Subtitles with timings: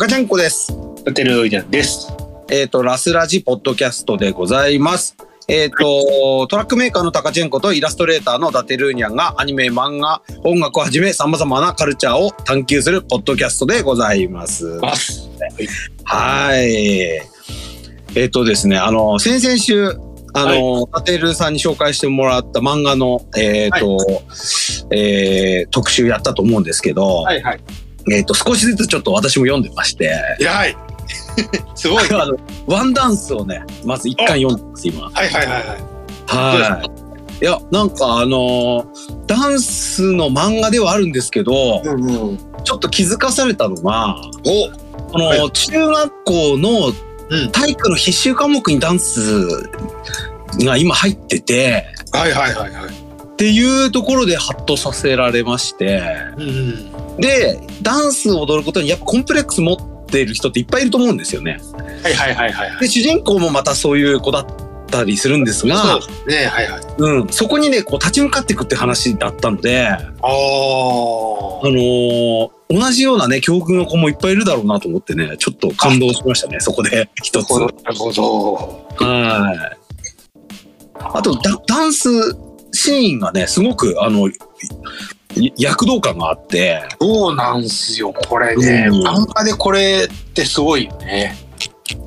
[0.00, 0.72] 高ちゃんこです。
[0.72, 2.10] ホテルイデンです。
[2.50, 5.14] えっ、と、ラスラジポッドキャストでございます。
[5.46, 14.78] えっ、と、トラックメーカーのタカチェンコとイラストレーターのダテルーニャンがアニメ、漫画、音楽をはじめ様々なカルチャーを探求するポッドキャストでございます。
[14.80, 15.28] ます。
[16.04, 16.62] はい。
[18.14, 19.90] えっ、とですね、あの、先々週、
[20.32, 23.98] あの、ダテルさんに紹介してもらった漫画の、えっ、と、
[24.92, 27.60] えー特集やったと思うんですけど、はいはい。
[28.12, 30.76] えっ、と、少しずつちょっと私も読んでまして、偉い。
[31.74, 32.04] すごい。
[32.10, 32.36] あの
[32.66, 35.04] ワンダンスをね、まず一巻読んでます、今。
[35.04, 35.66] はいはいはいはい。
[36.26, 36.82] は
[37.40, 37.44] い。
[37.44, 42.38] いや、なんかあのーダンスの漫画ではあるんですけど、うんうん。
[42.64, 45.12] ちょっと気づかされたのが、お。
[45.12, 46.92] この、は中学校の
[47.30, 49.46] うん体育の必修科目にダンス
[50.64, 52.84] が今入ってて、はいはいはいはい。
[52.86, 56.02] っていうところでハッとさせられまして、
[56.36, 56.89] うんうん。
[57.20, 61.58] で、ダンスを踊ることにやっぱコンプレックス持ってる人っていっぱいいると思うんですよね。
[62.02, 62.80] はいはいはいはい。
[62.80, 64.46] で、主人公もまたそういう子だっ
[64.90, 66.46] たりするんですが、そうですね。
[66.46, 66.82] はいはい。
[66.98, 70.30] うん、そこにね、こう立ち向かっていくって話だったので、あああ。
[71.68, 77.50] のー同じようなね、境遇の子もいっぱいいるだろうなと思ってね、ちょっと感動しましたね、そこで一つ。
[77.50, 78.86] なはるほど。
[79.00, 79.04] い。
[81.00, 82.08] あとダ、ダンス
[82.72, 84.32] シーンがね、すごく、あの、い
[85.56, 88.12] 躍動感があって、そうなんすよ。
[88.12, 91.36] これね、うん漫画でこれってすごいよね。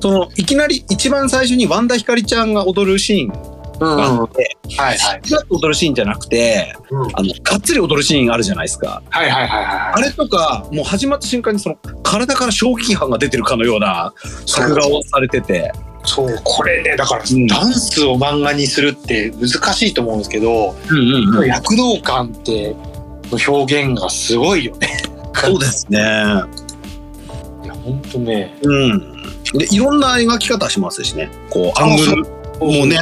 [0.00, 3.96] その、いきなり一番最初にワンダひかりちゃんが踊るシーンうん。
[3.96, 4.98] があって、いはい。
[5.26, 9.02] ふらっと踊るシーンじゃなくて、うんあの、がっつり踊るシーンあるじゃないですか。
[9.10, 10.02] はいはいはいあはい。
[10.02, 14.12] れとか、もう始まった瞬間にその体から衝撃波が出てるかのような
[14.46, 15.72] 作画をされてて。
[16.06, 22.74] そう、これね、だから、うんダンスを漫画にするって難しいと思うんですけど、うんうん躍動感って
[23.30, 24.88] の表現がすごいよね。
[25.34, 25.98] そうですね。
[25.98, 28.56] いや、本当ね。
[28.62, 29.22] うん。
[29.54, 31.30] で、いろんな描き方しますしね。
[31.50, 32.22] こう、アングル
[32.60, 32.98] もね、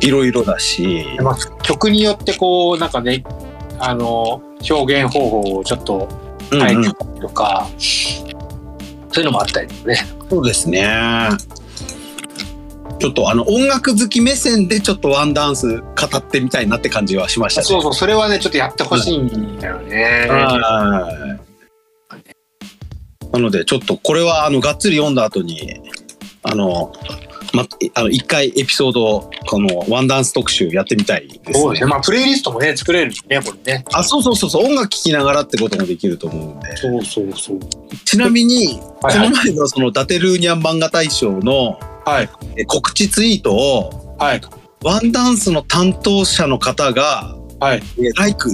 [0.00, 1.06] いろいろだし。
[1.20, 3.24] まあ、曲によってこう、なんかね、
[3.78, 6.08] あの、表現方法をちょっと
[6.50, 9.96] うんうん変えてたりとか、そういうのもあったりとかね。
[10.28, 10.86] そうですね。
[13.00, 15.84] ちょっとあの音楽好き目線でちょっとワンダンス語
[16.18, 17.64] ってみたいなって感じはしましたね。
[17.64, 20.26] そうそう、それはね、ちょっとやってほしいんだよね。
[20.28, 21.38] は
[22.12, 22.20] い。
[23.32, 25.80] なのでちょっとこれはあのがっつり読んだ後に
[26.42, 26.92] あの
[27.54, 31.54] まあの一回エピソードこのワンダンス特集やってみたいですね。
[31.54, 31.90] そうですね。
[31.90, 33.84] まあ、プレイリストもね、作れるしね、これね。
[33.94, 36.76] あそうそうそうそう音楽聴きながらってこともできると思うんで。
[36.76, 37.58] そうそうそう。
[38.04, 42.28] ちなみにこはいはいの前のそのダテルーニャン漫画大賞のはい。
[42.56, 44.40] え告知ツイートをはい。
[44.82, 47.82] ワンダンスの担当者の方がはい。
[47.98, 48.50] えライク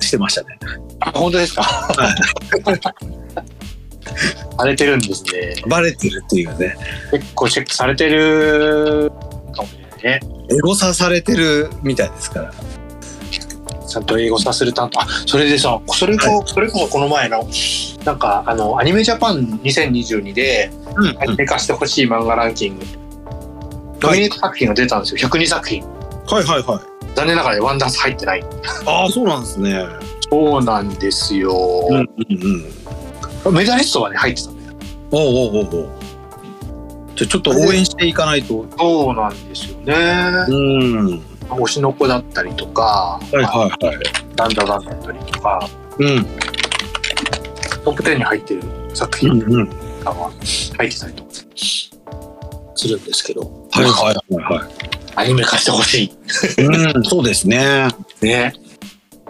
[0.00, 0.58] してましたね。
[1.00, 1.62] あ、本当ですか？
[4.58, 5.54] されてるんですね。
[5.68, 6.76] バレてるっていうね。
[7.10, 9.10] 結構チェックされてる
[9.54, 10.20] かもしれないね。
[10.50, 12.52] エゴサされてるみたいですから。
[13.90, 15.00] ちゃんと英語させる担当。
[15.00, 17.44] あ、それでさ、それこ、それこそこの前の、
[18.04, 22.84] なんか、あの、アニメジャパン2022で、うんアニメ化してほしい漫画ランキング、
[24.00, 25.28] ノミネート作品が出たんですよ。
[25.28, 25.82] 102作品。
[25.82, 27.14] はいはいはい。
[27.16, 28.44] 残念ながらワンダンス入ってない。
[28.86, 29.84] ああ、そうなんですね。
[30.30, 31.52] そうなんですよ。
[31.90, 32.06] うんうん
[33.46, 33.54] うん。
[33.54, 34.76] メダリストはね、入ってたんだよ。
[35.10, 35.90] おうおうおうおう
[37.16, 38.64] じゃあちょっと応援していかないと。
[38.78, 39.94] そうなんですよね。
[40.48, 41.29] うん。
[41.50, 44.36] はい推しの子だったりとか、はいはい。
[44.36, 45.68] ダンダダンだったりとか、
[45.98, 46.24] うん。
[47.84, 48.62] トップ10に入ってる
[48.94, 49.40] 作品。
[49.40, 49.46] と
[50.04, 50.30] かは
[50.78, 51.30] 入ってたりとか
[52.74, 54.68] するんですけど、はいはいはいは
[55.16, 56.64] アニメ化してほしい。
[56.64, 57.88] うん、そうですね。
[58.22, 58.24] い。
[58.24, 58.54] ね。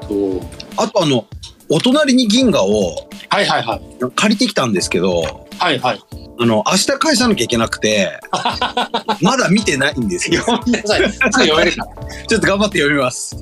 [0.09, 0.41] そう。
[0.76, 1.26] あとあの、
[1.69, 3.80] お隣に銀河をはいはいはい。
[4.14, 6.00] 借りてきたんですけど、はいはい。
[6.41, 8.19] あの、明日返さなきゃいけなくて、
[9.21, 10.41] まだ見てないんですよ。
[10.41, 11.12] 読みなさい。
[11.12, 11.87] すぐ読めるか
[12.26, 13.37] ちょっと頑張って読みます。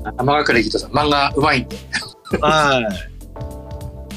[0.79, 1.77] さん、漫画うまいんで。
[2.41, 2.81] は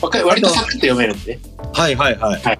[0.02, 0.22] い。
[0.24, 1.38] 割とサクッと読めるんで。
[1.72, 2.42] はいはいはい。
[2.42, 2.58] はい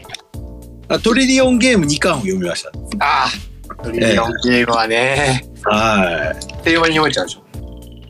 [0.88, 2.68] あトリリオンゲーム2巻を読みました。
[3.00, 3.82] ああ。
[3.82, 7.41] トリリオンゲームはね、は平和に読めちゃうでしょ。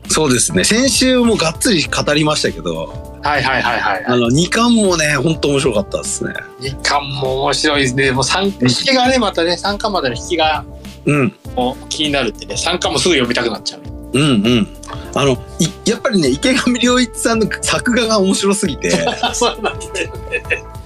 [0.07, 0.09] い。
[0.09, 0.63] そうですね。
[0.63, 4.05] 先週もがっつり語りましたけど、はいはいはいはい。
[4.05, 6.33] あの、2巻もね、ほんと面白かったですね。
[6.59, 8.11] 日巻も面白いですね。
[8.11, 10.65] もう三引きがね、またね、三巻までの引きが
[11.05, 11.33] うん。
[11.55, 13.81] もう気になるってね、三巻もすぐ読みたくなっちゃう。
[14.13, 14.25] うんう
[14.61, 14.67] ん。
[15.15, 18.91] あの、いやっぱりね、池上良一さんの作画が面白すぎて、
[19.33, 20.11] そうなんですね。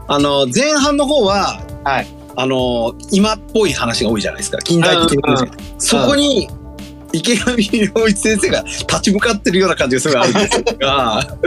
[0.08, 2.08] あの、前半の方は、はい
[2.40, 4.60] あの、今っぽい話が多いじゃないですか。
[4.60, 6.48] 近代的な話がそこに、
[7.14, 7.56] 池上
[7.96, 11.38] 良一先生が立ち向かってるような感じがすごいあるんですが、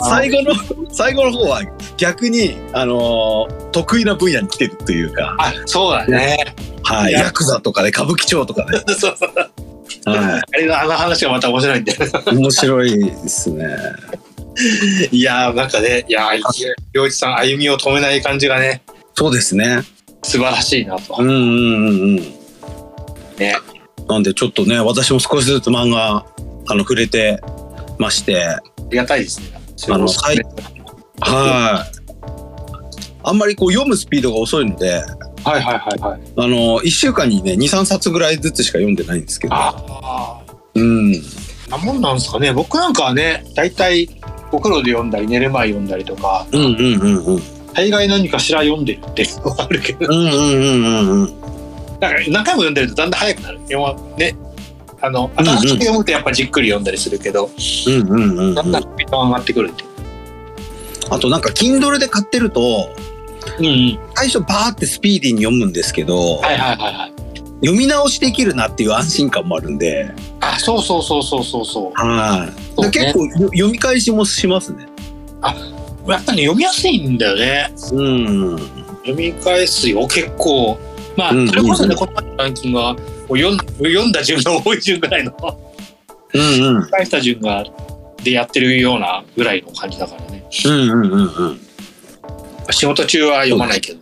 [0.00, 0.54] 最後の、
[0.90, 1.62] 最後の方は
[1.96, 6.54] 逆に、あのー得意な分野に来てるというか、あ、そうだね。
[6.82, 9.30] はい、ヤクザとかね、歌舞伎町とかね、そうそう。
[10.06, 11.98] はあれのあの話がまた面白いんだよ。
[12.32, 13.66] い、面白いですね。
[15.12, 16.40] いやーなんかね、いやー、
[16.92, 18.82] 洋一さん歩みを止めない感じがね、
[19.14, 19.82] そうですね。
[20.22, 21.16] 素晴らしいなと。
[21.18, 22.16] うんうんうんうん。
[23.38, 23.56] ね。
[24.08, 26.24] なんでちょっとね、私も少しずつ漫画、
[26.66, 27.40] あの、触れて
[27.98, 28.60] まして、あ
[28.90, 29.60] りがたいですね。
[29.90, 30.38] あのはい。
[31.20, 31.98] はい。
[33.22, 35.04] あんまりこう読むスピードが遅いので、
[35.44, 36.20] はいはいはいはい。
[36.36, 39.54] あの、一週間にね、2、3冊ぐらいずつしか読んでないんですけど。
[39.54, 40.40] ああ。
[40.74, 41.12] うん。
[41.70, 42.52] なもんなんですかね。
[42.52, 44.08] 僕なんかはね、大体
[44.52, 47.42] お風呂で読んだり、寝る前読んだりとか、うんうんうんうん。
[47.74, 51.48] 大概何かしら読んでるっていうのはあるけど、うんうんうんうんうん。
[52.00, 53.58] だから何回も読んでるとだんだん早くなる。
[53.70, 54.36] 読まね。
[55.00, 57.50] あの、新しく読むとやっぱじっくり読んだりするけど、
[57.86, 59.84] うんうんうんうんだんだんスピードが上がってくるって。
[61.10, 62.94] あとなんか Kindle で買ってると
[63.58, 63.98] うんうん。
[64.14, 67.12] 最初バーってスピーディーに読むんですけど、はいはいはいはい。
[67.60, 71.92] 読み直しできるなっていう安心感もあるんで、あ、そうそうそうそうそうそう。
[71.94, 74.86] はい、ねで結構よ読み返しもしますね。
[75.42, 77.72] やっぱり読みやすいんだよね。
[77.92, 78.58] うん。
[78.98, 80.78] 読み返すよ、結構。
[81.18, 85.32] まあ、うんそれこそね、この前のランキングは、読ん読んだ順が多い順ぐらいの、
[86.32, 86.90] うんうん。
[86.90, 87.64] 返した順が、
[88.22, 90.44] でやってるようなぐらいの感じだからね。
[90.64, 91.24] うんうんうんう
[91.54, 91.60] ん。
[92.70, 94.00] 仕事中は読まないけど。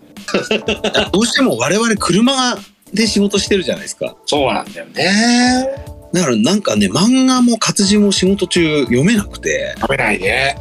[1.10, 2.58] どうしても我々車
[2.92, 4.14] で仕事してるじゃないですか。
[4.26, 5.68] そうなんだよね。
[6.12, 10.58] だからなんかね、漫画も活字も仕事中読めなくて、食べないね。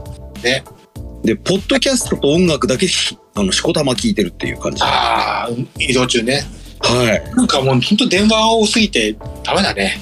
[1.23, 4.81] で、ポッドキャストと音楽だけひあの、しこたま聞いてるっていう感じ。
[4.81, 6.43] はああ、移動中ね。
[6.83, 7.35] い。
[7.35, 9.99] なんかもう本当電話が多すぎてダメだね。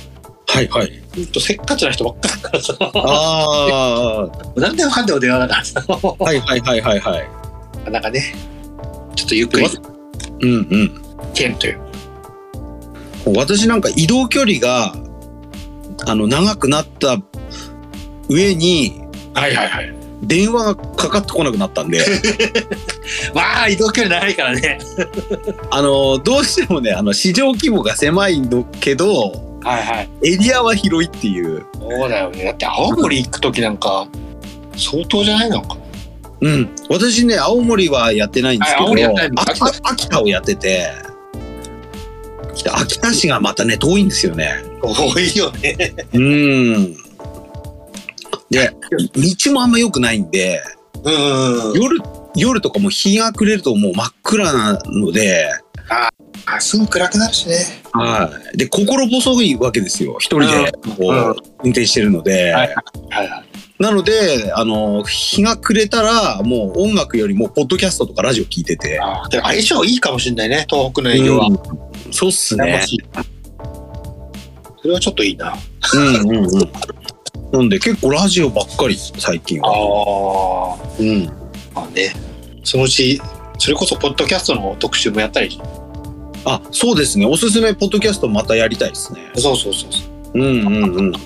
[0.47, 1.03] はいはい。
[1.15, 2.75] ほんとせっかちな人ばっかりだからさ。
[2.79, 5.83] あ何でもかんでも電話だからさ。
[5.87, 7.21] あ、はいはいはいはいは
[7.87, 7.91] い。
[7.91, 8.35] なんかね、
[9.15, 9.67] ちょっとゆっくり
[10.41, 11.01] うんうん。
[11.33, 11.79] 剣という。
[13.35, 14.93] 私なんか移動距離が、
[16.05, 17.17] あの、長くなった
[18.29, 19.01] 上に、
[19.33, 19.92] はいはいはい。
[20.23, 21.99] 電話がかかってこなくなったんで、
[23.33, 24.79] わ あ、移動距離長いからね。
[25.69, 30.09] あの、どうしてもね、あの、市場規模が狭いのけど、はいはい。
[30.23, 31.65] エリアは広いっていう。
[31.79, 32.43] そうだよね。
[32.43, 34.07] だって青森行く時なんか、
[34.75, 35.77] 相当じゃないのか。
[36.41, 36.69] うん。
[36.89, 38.91] 私ね、青森はやってないんですけど、
[39.35, 40.89] 秋田秋田をやってて、
[42.63, 44.63] で秋田市がまたね、遠いんですよね。
[44.81, 45.93] 多いよね。
[46.13, 47.02] うん。
[48.53, 48.71] で、
[49.15, 50.61] 道もあんま良くないんで、
[51.03, 51.81] うん。
[51.81, 51.99] 夜、
[52.35, 55.49] 夜とかも日が暮れるともう真っ暗なので、
[56.45, 57.55] あ、すぐ暗くなるしね。
[57.93, 58.57] はい。
[58.57, 60.17] で、心細いわけですよ。
[60.19, 61.35] 一人でこう、うん
[61.65, 62.51] 運転してるので。
[62.51, 63.43] はいはいはい。
[63.79, 68.99] なので、あの、日が暮れたら、もう音楽よりも、ポッドキャストとかラジオ聞いてて。
[69.01, 71.47] あ相性いいかもしれないね、東北の営業は。
[71.47, 71.59] うん
[72.11, 72.83] そうっすね。
[74.81, 75.55] それはちょっといいな。
[75.95, 76.71] うんうんうん。
[77.53, 80.75] なんで、結構ラジオばっかり、最近あは。
[80.75, 80.95] あ。
[80.99, 81.25] うん。
[81.75, 82.13] まあね。
[82.63, 83.21] そのうち、
[83.59, 85.61] それこそポッドキャストの特集もやったり。
[86.45, 87.25] あ、そうですね。
[87.27, 89.31] おすすめポッドキャストまたやりたいですね。
[89.35, 89.99] そうそうそうそ
[90.33, 90.39] う。
[90.39, 91.11] うんうんうん。
[91.11, 91.19] や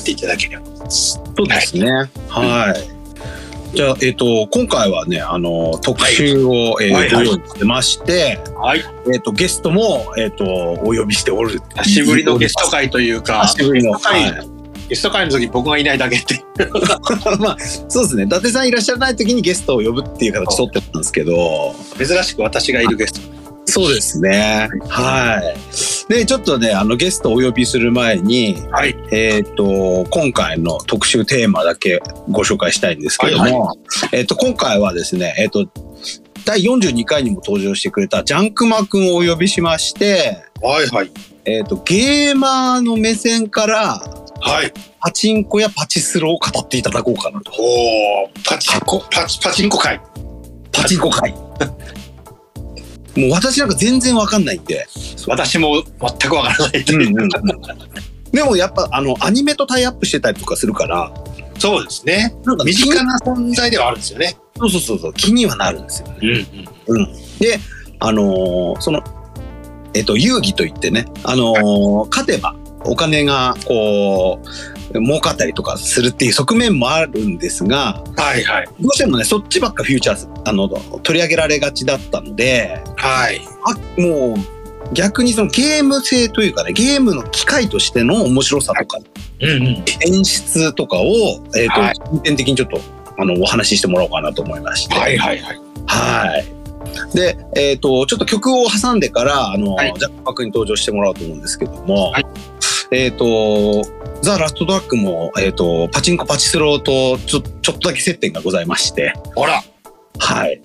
[0.00, 0.90] っていただければ。
[0.90, 1.88] そうですね。
[2.28, 3.76] はい。
[3.76, 8.84] じゃあ、えっ、と、今回はね、あの、特集を、えーはいはいご用意してまして、はい。
[9.12, 11.60] えっ、と、ゲストも、えっ、と、お呼びしておる。
[11.82, 13.92] 久しぶりのゲスト会というか、久しぶりの。
[13.92, 14.53] はい
[14.88, 16.42] ゲスト会の時僕がいないだけって。
[17.40, 17.56] まあ、
[17.88, 18.24] そうですね。
[18.24, 23.34] 伊達さんいらっしゃらない時にゲストを呼ぶっていう形取ってたんですけど、珍しく私がいるゲスト。
[23.66, 24.68] そうですね。
[24.88, 25.40] は
[26.08, 26.12] い。
[26.12, 28.94] で、ちょっとね、あの、ゲストをお呼びする前に、はい。
[29.10, 32.00] えっ、と、今回の特集テーマだけ
[32.30, 33.78] ご紹介したいんですけども、はい
[34.12, 35.66] えっ、と、今回はですね、えっ、と、
[36.44, 41.10] 第42回にも登場してくれたジャンクマくんをお呼びしまして、はいはい。
[41.46, 44.72] えっ、と、ゲーマーの目線から、はい。
[45.00, 47.52] パチンコやパチスロを語っていただこうかなと。
[47.58, 50.00] おーパチンコ、パチ、パチンコ会。
[50.72, 51.32] パチンコ会。
[53.16, 54.86] もう私なんか全然わかんないんで。
[55.28, 56.84] 私も全くわからない。
[58.32, 61.12] でもやっぱあのアニメとタイアップしてたりとかするから、
[61.58, 62.34] そうですね。
[62.44, 64.36] なんか身近な存在ではあるんですよね。
[64.56, 66.46] そうそうそうそう気にはなるんですよね。
[66.88, 67.12] うん。
[67.38, 67.58] で、
[68.00, 69.02] あのーその
[69.94, 74.40] えっと遊戯といってね、あのー勝てばお金がこ
[74.92, 78.68] う儲かったりとかするっていう側面もあるんですが、はいはい。
[78.80, 83.40] どうしてもねそっちばっかフューチャーあの取り上げられがちだったので、はい。
[83.64, 88.98] あもう逆にそのゲーム性というかねゲームの機械としての面白さとか
[89.40, 89.84] うんうん。
[90.06, 91.04] 演出とかを、
[91.56, 92.80] えーとはい重点的にちょっと
[93.16, 94.94] あの、お話ししてもらおうかなと思いまして。
[94.94, 95.60] はいはいはい。
[95.86, 97.16] はい。
[97.16, 102.26] で、えっ、と、ちょっと曲を挟んでから、あの、はいジャックパックに登場してもらおうと思うんですけども、はい
[102.94, 103.82] えっ、と、
[104.22, 109.64] ザ・ラストトラックも、えっ、と、パチンコパチスロとちょちょっとだけ接点がございまして、ほら。
[110.20, 110.62] はい。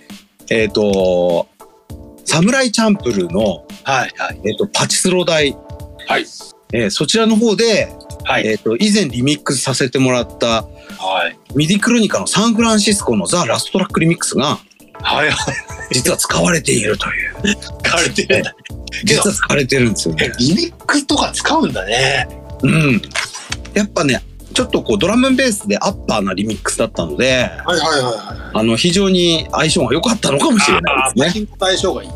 [0.51, 1.47] えっ、と、
[2.25, 4.41] サムライチャンプルーの、はいはい。
[4.45, 5.57] えっ、と、パチスロ台、
[6.07, 6.25] はい。
[6.71, 7.91] えーそちらの方で、
[8.25, 8.45] はい。
[8.45, 10.67] えっ、と、以前リミックスさせてもらった、
[10.99, 11.55] はい。
[11.55, 14.59] ミディクロニカのサンフランシスコのザ・ラストトラックリミックスが、
[15.01, 15.55] はいはい。
[15.91, 17.55] 実は使われているという。
[17.83, 18.55] 使われてるんだ。
[18.63, 20.31] けど実は使われてるんですよね。
[20.39, 22.27] リミックスとか使うんだね。
[22.63, 23.01] うん。
[23.73, 24.21] やっぱね、
[24.53, 28.51] ちょっとこうドラムベースでアッパーなリミックスだったので、はいはいはいはい。
[28.53, 31.25] あの、非常に相性が良かったのかもしれないですね。
[31.27, 32.09] パチンコと相性がいい。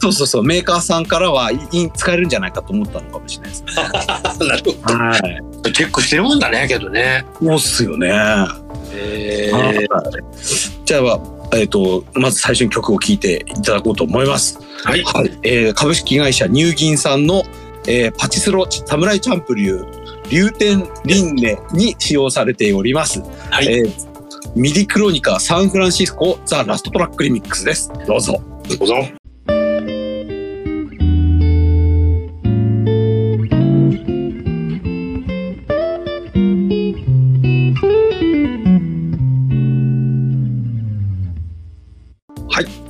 [0.00, 3.72] そうそうそう、メーカーさんからはいい使えるんじゃないかと思ったのかもしれないですね。
[4.48, 5.40] なるほはい。
[5.62, 5.70] ど。
[5.72, 7.24] チェックしてるもんだね、けどね。
[7.42, 8.08] そうっすよね。
[8.96, 9.88] えはい
[10.84, 11.18] じゃあ、
[11.56, 14.58] えっ、と、まず最初に曲を聴いていただこうと思います。
[14.84, 15.02] はい。
[15.02, 15.38] はい。
[15.42, 17.42] えー株式会社乳銀さんの、
[17.86, 23.20] えーパチスロサムライチャンプリュー、流天リンネに使用されております。
[23.50, 24.14] はいえー
[24.56, 27.90] ミディクロニカサンフランシスコザ・ラストトラックリミックスです。
[28.06, 28.40] どうぞ。
[28.78, 29.23] どうぞ。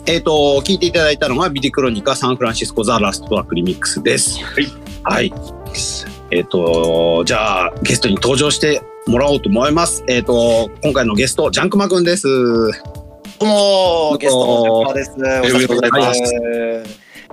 [0.07, 4.39] えっ、と、聴いていただいたのがミディクロニカサンフランシスコザ・ラストトラックリミックスです。
[4.45, 4.67] はい。
[5.03, 5.33] はい。
[6.31, 10.05] えっ、と、じゃあ、ゲストに登場してもらおうと思います。
[10.07, 12.27] えっ、と、今回のゲスト、ジャンクマくんです。
[12.29, 12.71] ど
[13.41, 15.13] うもゲストのジャッパーです。
[15.17, 16.35] お久しぶりでございます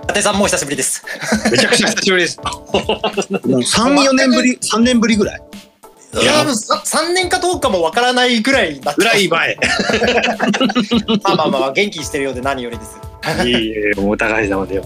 [0.02, 1.04] 伊達さんもお久しぶりです。
[1.50, 2.38] めちゃくちゃ久しぶりです。
[2.40, 5.42] もう3、4年ぶり、3年ぶりぐらい？
[6.20, 6.44] いや、
[6.84, 9.56] 三年かどうかもわからないぐらいになってぐらい前。
[11.24, 12.98] まあまあまあ元気にしてるようで何よりです。
[13.46, 14.82] いえいえ、お互い様で。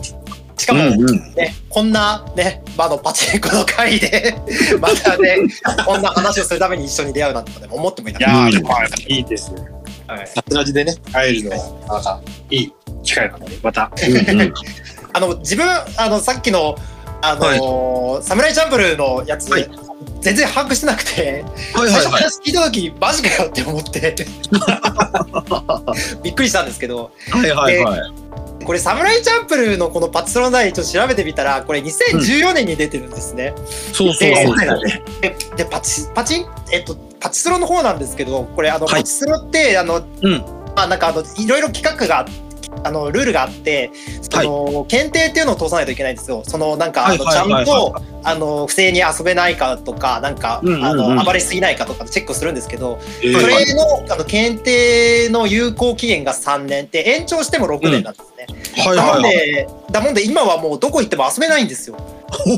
[0.57, 4.37] しかも、うんうんね、こんなね、まああのパチンコの会で、
[4.81, 5.39] またね、
[5.85, 8.75] こんな話をするために一緒に出会うなんて思ってもいないかっやー、うんでも
[9.09, 9.63] いいですね。
[10.07, 10.15] た。
[10.15, 11.57] はいサツラジでね、会えるのは、
[11.89, 13.91] なんか、いい機会なので、また。
[14.09, 14.55] うんうん
[15.17, 15.67] あの自分
[15.97, 16.77] あのさっきの
[17.23, 19.69] あのーサムライチャンプルーのやつ、はい
[20.21, 21.45] 全然把握してなくて。
[21.73, 21.91] はいはいはい。
[21.91, 24.15] 最初話聞いた時マジかよって思って
[26.23, 28.01] びっくりしたんですけどはいはいはい。
[28.65, 33.55] これサムライチャンプルーのこのパチスロナイちょっと調べてみたらこれ2014年に出てるんですね。
[33.93, 34.57] そうそうでそう。
[35.21, 40.45] ででパチパチンえっとパチスロの方なんですけどこれあの、はいパチスロってあの、うん
[40.75, 42.27] まあなんかあのいろいろ企画があ
[42.91, 43.91] のルールがあって
[44.21, 46.43] その、検定っていうのを通さないといけないんですよ。
[46.45, 58.47] そのなんか、はいあのちゃんはいはいとあの不正に遊べないかとかなんか、うんうんうんあの暴れすぎないかとかチェックするんですけど、えそはいれのあの検定の有効期限が3年で延長しても6年なんですね。
[58.85, 59.23] はいなはいはい。
[59.23, 61.97] のでだもんで今はもうどこ行っても遊べないんですよ。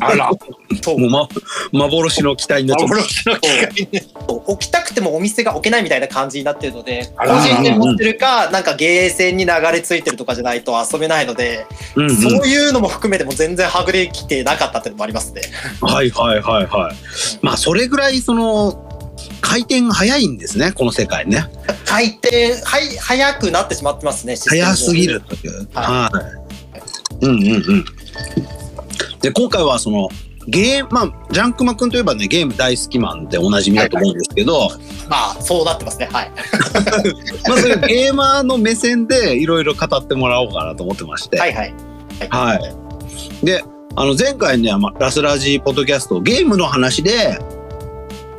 [0.00, 0.30] あら、
[0.82, 1.28] そうもう、ま、
[1.72, 2.94] 幻の期待になっちゃった。
[2.94, 4.02] 幻の機会ね。
[4.26, 15.42] 置きたくてもお店が置けないみたいな感じになってるので個人で持ってるかなんかゲーセンに流れ着いてるとかじゃないと遊べないので、うんうんそういうのも含めても全然はぐれきてなかったっていうのもありますね。
[15.80, 16.96] はいはいはいはい。
[17.42, 18.84] まあそれぐらいその
[19.40, 21.46] 回転が早いんですねこの世界ね。
[21.84, 25.68] 回転はい早くなってしまってますね早すぎるという。
[25.74, 26.10] はは
[27.22, 27.26] い。
[27.26, 27.84] うんうんうん。
[29.20, 30.08] で今回はその
[30.46, 34.70] ゲームまあジャンクマ君といえばねゲーム大好きマンでおなじみだと思うんですけど、
[35.08, 36.32] まあそうなってますねはい。
[37.48, 41.38] まあそういうゲーマーの目線でいろいろ語ってもらおうかなと思ってまして。
[41.38, 41.74] はいはい。
[42.30, 43.46] はい。
[43.46, 43.62] で、
[43.96, 47.38] あの前回ね、まラスラジポッドキャストゲームの話で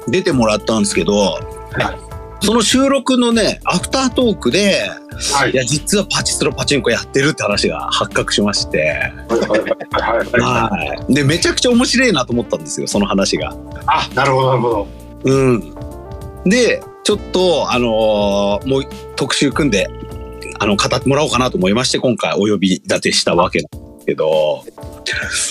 [0.08, 1.40] 出てもらったんですけど、
[2.42, 4.90] その収録のね、アフタートークで、
[5.34, 8.78] はいいや、実はパチスロパチンコやってるって話が発覚しまして、
[9.28, 10.98] はいはいはいはい。
[10.98, 11.14] はい。
[11.14, 13.54] で、めちゃくちゃ面白いなと思ったんですよ、その話が。
[13.86, 14.88] あ、なるほどなるほど。
[15.26, 15.74] うん。
[16.46, 18.84] で、ちょっと、あのーもう
[19.18, 19.90] 特集組んで、
[20.60, 24.64] あの、語ってもらおうかなと思いまして、今回お呼び立てしたわけなんですけど、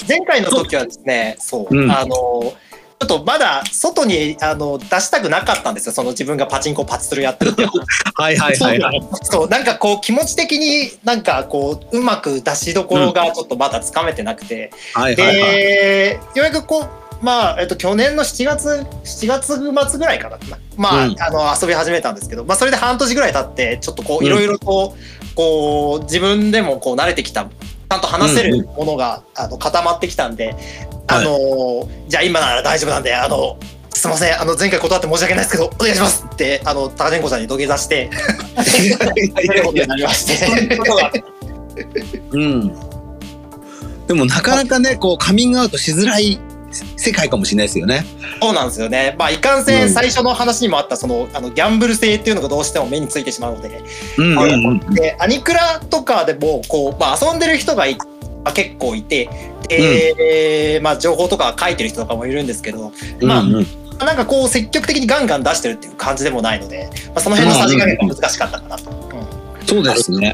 [0.09, 1.91] 前回の時はですねそう、うん。
[1.91, 2.55] あの
[3.00, 5.93] ちょっとまだ外にあの出したくなかったんですよ。
[5.93, 7.71] その自分がパチンコパチスロやってるっては。
[8.33, 9.03] いはいはいはい。
[9.23, 15.37] そうなんかこう気持ち的になんかこううまく出しどころがちょっとまだつかめてなくて、はいはいはい。
[15.37, 16.88] でようやくこう
[17.21, 20.38] まあ、えっと、去年の7月7月末ぐらいかな。
[20.77, 21.23] まあ,、うん。
[21.23, 24.27] あの遊び始めたんですけど、まあ、それで半年ぐらい経ってちょっとこううん。
[24.27, 24.97] いろいろと
[25.37, 27.49] こう自分でもこう慣れてきた
[27.90, 30.54] ちゃんと話せるものが、あの固まってきたんで、
[31.07, 33.59] あのじゃあ今なら大丈夫なんであの
[33.99, 38.09] すいません、あの、前回断って申し訳ないですけど、お願いしますって、あの、高千子さんに土下座して。
[44.07, 46.38] でもなかなかね、こうカミングアウトしづらい
[46.97, 48.04] 世界かもしれないですよね。
[48.40, 49.14] そうなんですよね。
[49.18, 53.82] まあ、いかんせん最初の話にもあった、その、あの、ギャンブル性っていうのがどうしても目についてしまうので、
[54.16, 54.94] うんうんうん。
[54.94, 57.97] で、アニクラとかでも、こう、まあ、遊んでる人がい
[58.44, 59.28] まあ結構いて、
[59.68, 63.66] で、まあ、情報とか書いてる人とかもいるんですけど、まあうんうん
[63.99, 68.92] なんかこう、積極的にガンガン出してるっていう感じでもないので、まあ、その辺のさじ加減が難しかったかなと。
[69.66, 70.32] そうですね。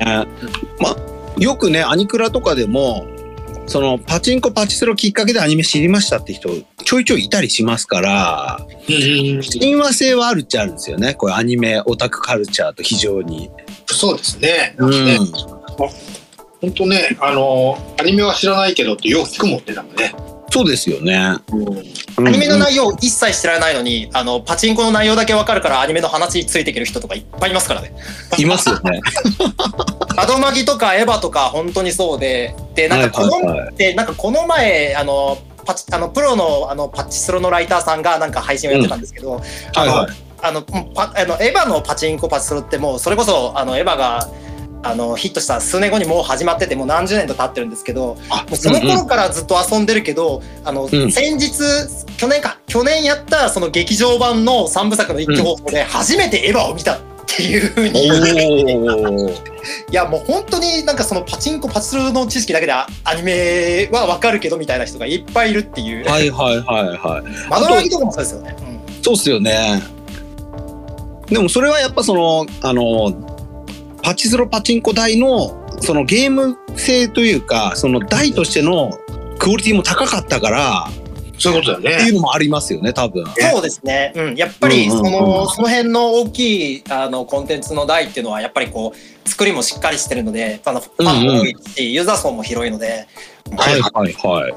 [0.78, 0.96] まあ
[1.38, 3.06] よくねアニクラとかでも
[3.66, 6.49] そのパチンコパチスロきっかけでアニメ知りましたって人
[6.85, 8.66] ちょいちょいいたりしますから
[9.61, 13.50] 親和性はあるっちゃあるんですよねこれアニメオタクカルチャーと非常に。
[13.87, 14.75] そうですね。
[14.78, 15.18] うんね
[16.64, 20.14] 本当ね、あの、アニメは知らないけどってよく聞くもんね、なんかね。
[20.54, 21.16] そうですよね。
[21.18, 21.40] ア
[22.20, 27.92] ニメの内容一切知らないのに、あの、パチンコの内容だけわかるからアニメの話についてくる人とかいっぱいいますからね。
[28.38, 29.00] いますよね。
[30.16, 39.42] アドマギとかエヴァとか本当にそうで、で、なんかこの、はなんかこの前、あの、パチ、あの、プロの、あの、パチスロのライターさんがなんか配信をやってたんですけど、
[39.75, 44.28] あの、はいはいあの、パ、あの、エヴァのパチンコパチスロってもう、それこそ、あの、エヴァが、
[44.85, 51.53] あの、ヒットした数年後にもう始まってて、もう何十年と経ってるんですけど、あもうその頃からずっと遊んでるけど、あの、うん先日、
[52.17, 59.33] 去年か、去年やったその劇場版の3部作の一挙放送で初めてエヴァを見たっていうふうに、おー
[59.91, 66.05] いやもう本当になんかそのパチンコパチスロの知識だけでアアニメはわかるけどみたいな人がいっぱいいるっていう。
[66.05, 67.49] はいはいはいはい。
[67.49, 68.57] 窓ラギとかもそうですよね。
[68.61, 68.75] うん
[69.05, 69.83] そうっすよね。
[71.29, 73.34] でもそれはやっぱそのあの
[74.04, 78.90] パチスロパチンコ台のそのゲーム性というかその台としての
[79.38, 80.88] クオリティも高かったから
[81.38, 82.02] そういうことだよね。
[82.02, 83.25] っていうのもありますよね多分。
[83.26, 84.12] そうですね。
[84.14, 84.34] うん。
[84.37, 93.09] やっぱり、うんうんうんその、その辺の大きい、あの、コンテンツの台っていうのは、やっぱりこう、作りもしっかりしてるので、あの、ファンも多いし、ユーザー層も広いので、
[93.57, 94.55] はいはいはい。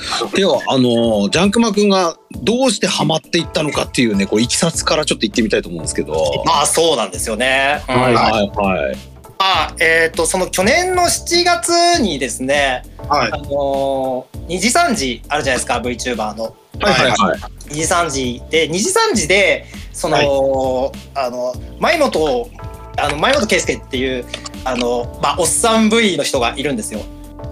[0.34, 6.42] ではあのジャンクマ君がどうしてハマっていったのかっていうねこういきさつからちょっと言ってみたいと思うんですけど。
[6.44, 7.82] まあそうなんですよね。
[7.88, 9.12] うんはいはいはい。
[9.42, 13.38] まあ、えっ、と、その去年の7月にですね、はいあ。
[13.38, 16.44] のー、二次三次あるじゃないですか、VTuber の。
[16.44, 17.40] はいはいはい。
[17.70, 22.50] 二次三次で、二次三次で、その、あの、前本、
[22.96, 24.24] あの、前本圭介っていう、
[24.64, 27.00] あの、まあ、おっさん V の人がいるんですよ。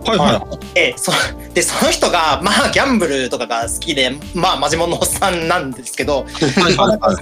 [0.07, 1.13] はいはで、そ
[1.55, 6.27] で、その人が、まあ、ギャンブルとかが好きで、まあ、マジモンのおっさんなんですけど、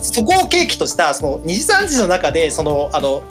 [0.01, 3.23] そこを契機としたその二次三次の中でそのあの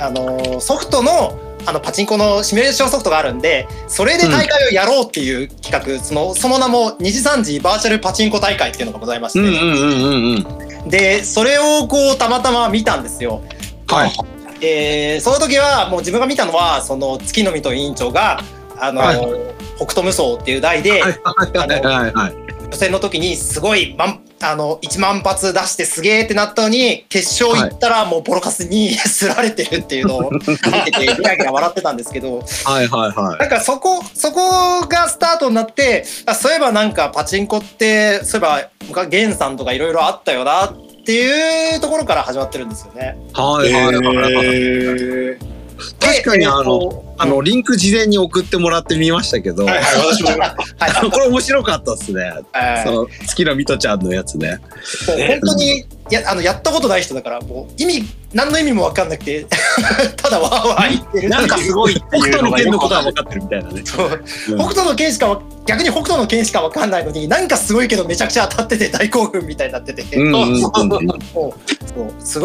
[0.00, 10.88] あのソフトのあのパチンコのシミュレーションソフトがあるんでそれで大会をやろうっていう企画、そのその名も二次三次バーチャルパチンコ大会っていうのがございまして、うんうんうんうんうん。
[10.88, 13.42] でそれをこうたまたま見たんですよ。
[13.88, 14.12] はい。
[14.60, 18.40] でその時はもう自分が見たのはその月の実と委員長が
[18.80, 22.34] あの、はい北斗無双っていう題で、はいはいはいはい。
[22.70, 30.56] 予選の時にすごい万あの1万発出してすげーってなったのに決勝行ったらもうボロカスにすられてるっていうのを見て
[30.90, 33.38] てギラギラ笑ってたんですけどはいはいはい。
[33.38, 43.16] なんかそこそこがスタートになってあそういえばなんかパチンコってそういえば昔ゲンさんとかいろいろあったよなっていうところから始まってるんですよね。
[43.32, 44.46] はいはいはいはい。
[44.46, 45.57] えー
[46.00, 50.30] 確かにあの、のあの、リンク事前に送ってもらってみましたけど、はいはい、私も。
[50.38, 52.22] はいこれ面白かったっすね。
[52.52, 54.58] はいその、月のミトちゃんのやつね。
[55.06, 59.46] 本当にやあのやったことない人だからもう意味何の意味も分かんなくて
[60.16, 63.82] ただわーわー言ってるなんかすごい北斗の剣のことは分かってるみたいなね。
[63.84, 64.08] そう。
[64.08, 70.24] うん北斗の剣しかわ逆に北斗の剣しか分かんないのになんかすごいけどめちゃくちゃ当たってて大興奮みたいになってて、 すご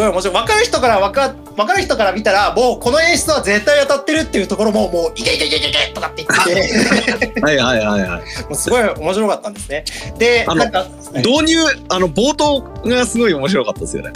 [0.03, 0.33] い面白い。
[0.33, 6.53] 分かる人から分か分かる人から見たらもうこの演出は絶対当たってるっていうところももういけいけいけいけいけとかって言って。
[7.33, 8.09] てはいはいはいはい。
[8.09, 8.21] も
[8.51, 9.83] うすごい面白かったんですね。
[10.17, 11.57] であのなんか導入、
[11.89, 14.11] あの、冒頭がすごい面白かったですよね。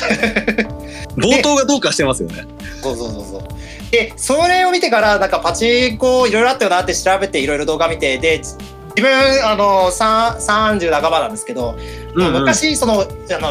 [1.16, 2.46] 冒頭がどうかしてますよね。
[2.82, 8.58] そうそうそうそうでそれを見てからなんかパチンコいろいろあったよなって調べていろいろ動画見てで自
[9.02, 9.12] 分
[9.46, 11.76] あのさ30半ばなんですけど、
[12.16, 13.08] うんうん昔そのあの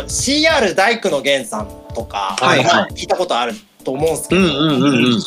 [0.09, 3.53] CR 大工の源さんとか、はいはいまあ聞いたことある
[3.85, 4.43] と思うんですけど、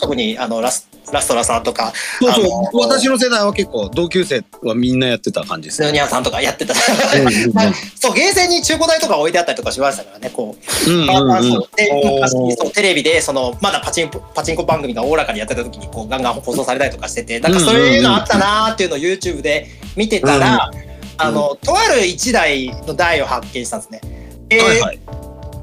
[0.01, 2.77] 特にあのラスラストラさんとかそうそう。
[2.79, 5.91] 私の世代は結構同級生はみんなやってた感じですね。
[5.91, 6.73] ニャンさんとかやってた
[7.95, 10.55] そうゲーセンに中古台とか置いてあったりとかしましたからねこ
[10.87, 20.71] ううでそうテレビでそのまだパチンコパチンコ番組がおおらかにやってた時にこうガンガン放送されたりとかしててなんかそういうのあったなーっていうのを YouTube で見てたら、
[21.17, 24.01] あの、とある1台の台を発見したんですね。
[24.47, 24.99] ではいはい。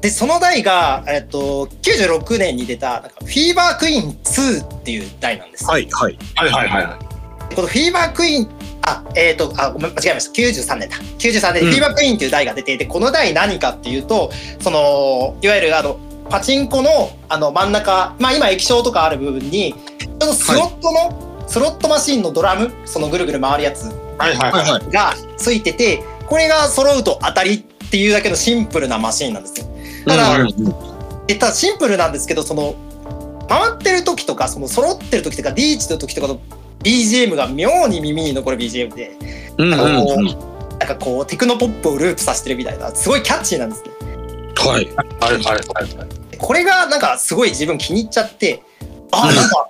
[0.01, 5.69] でその台が、えっと、96年に出たなんかフィーバークイーン2っていう台なんですよ。
[5.69, 6.17] はいはい。
[6.35, 6.99] はいはいは
[7.51, 7.55] い。
[7.55, 8.49] このフィーバークイーン
[8.83, 16.89] あえっ、とあごめん間違えました93年だ93年うフィーバークイーンっていう台が出ていて、この台何かっていうとそのいわゆるあのパチンコの
[17.29, 19.73] あの真ん中まあ今液晶とかある部分に
[20.19, 23.85] そのスロットの、スロットマシンのドラムそのぐるぐる回るやつ
[24.17, 24.71] はいはいはい。
[24.71, 24.91] はい。
[24.91, 27.55] がついててこれが揃うと当たり
[27.87, 29.76] っていうだけのシンプルなマシンなんですよ。
[30.07, 32.75] ただ、うんうんでただシンプルなんですけどその
[33.49, 36.39] 回ってる時とかその揃ってる時とかリーチの時とかの
[36.79, 39.11] BGM が妙に耳に残る BGM で。
[40.79, 43.91] なんかこうテクノポップをループさせてるみたいなすごいキャッチーなんですね。
[44.55, 44.85] はい。
[44.93, 46.31] はいはいはい。
[46.31, 48.61] でこれがなんかすごい自分気に入っちゃって
[49.11, 49.69] あうんなんか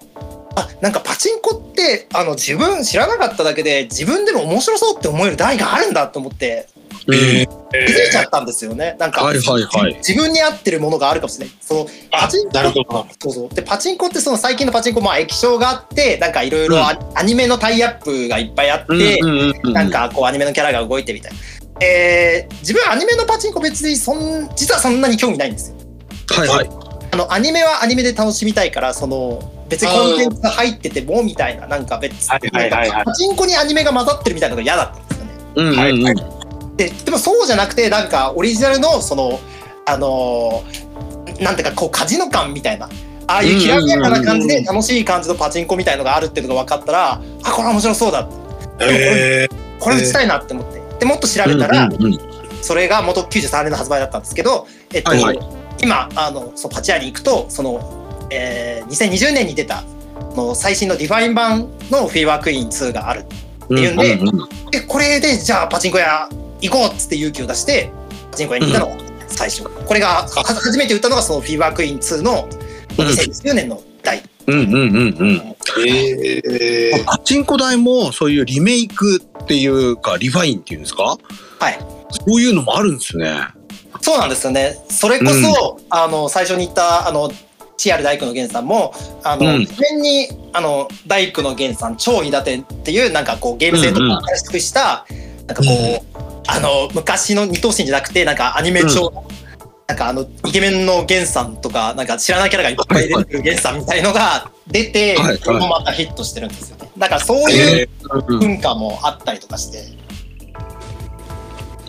[0.55, 6.67] あなんかパチンコってあの自分知らなかっただけで自分でも面白そうって思える台があるんだと思って
[7.07, 8.95] うん気づいちゃったんですよね。
[8.99, 9.95] なんか、はいはいはい。
[9.95, 11.55] 自分に合ってるものがあるかもしれない。
[11.61, 13.07] そのあパチンコなるほど。
[13.19, 21.37] そうそうでパチンコってその最近のパチンコまあ液晶があってなんかいろいろアアニメのタイアップがいっぱいあって、うんうんうんなんかこうアニメのキャラが動いてみたいな。
[21.85, 25.77] えー自分アニメのパチンコ別にそん実はそんなに興味ないんですよ。
[26.29, 26.69] はいはい。
[27.11, 35.31] あのアニメはアニメで楽しみたいからその別にコンテンツが入っててもみたいななんか別はいはいパチンコにアニメが混ざってるみたいなのが嫌だったんですよね。
[35.55, 35.77] うんうんうん。
[35.77, 36.37] はいはい
[36.77, 39.39] ででもそうじゃなくてなんかオリジナルのその
[39.85, 42.89] あのーなんていうかこうカジノ感みたいな
[43.27, 48.35] ああいうきらびやかな感じで楽しい感じのパチンコみたいのがあるっていうのが分かったらあこれ面白そうだって。
[48.79, 49.47] え
[49.79, 50.81] これ打ちたいなって思って。
[50.99, 51.89] でもっと調べたら、
[52.61, 55.39] それが元93年の発売だったんですけど、えっとはいはい。
[55.81, 59.83] 今あのそうパチ屋に行くとその、えー2020年に出た
[60.35, 63.25] の最新のディファイン版のフィーバークイーン2がある
[63.69, 64.17] うんいうんで
[64.79, 66.27] でこれでじゃあパチンコ屋
[66.61, 67.91] 行こうっつって勇気を出して
[68.31, 72.47] パチンコ屋に行ったのが最初、これがは初めて打ったのがそのフィーバークイーン2の
[72.97, 75.55] 2020年の第うんうんうんうん。
[75.77, 81.17] ー、えー、パチンコ台もそういうリメイクっていうかリファインっていうんですか？
[81.59, 81.77] はい。
[82.09, 83.39] そういうのもあるんですね。
[84.01, 84.77] そうなんですよね。
[84.89, 87.29] それこそ、あの最初に言ったあの
[87.77, 88.93] TR 大工の源さんも
[89.23, 89.65] あの、うん。
[89.65, 94.21] 事前にあの大工の源さん超伊達っていうなんかこうゲーム性とうんうん。
[94.21, 95.05] か新しくした、
[95.45, 96.16] なんかこう、
[96.47, 99.27] あの昔の二等身じゃなくてなんかアニメ調の、
[99.87, 105.39] なんかあのイケメンの源さんとかなんか知らないキャラがいっぱい出てくる源さんみたいのが出て、はいはい。
[105.39, 106.89] これもまたヒットしてるんですよね。
[106.97, 109.83] だからそういうえー文化もあったりとかして、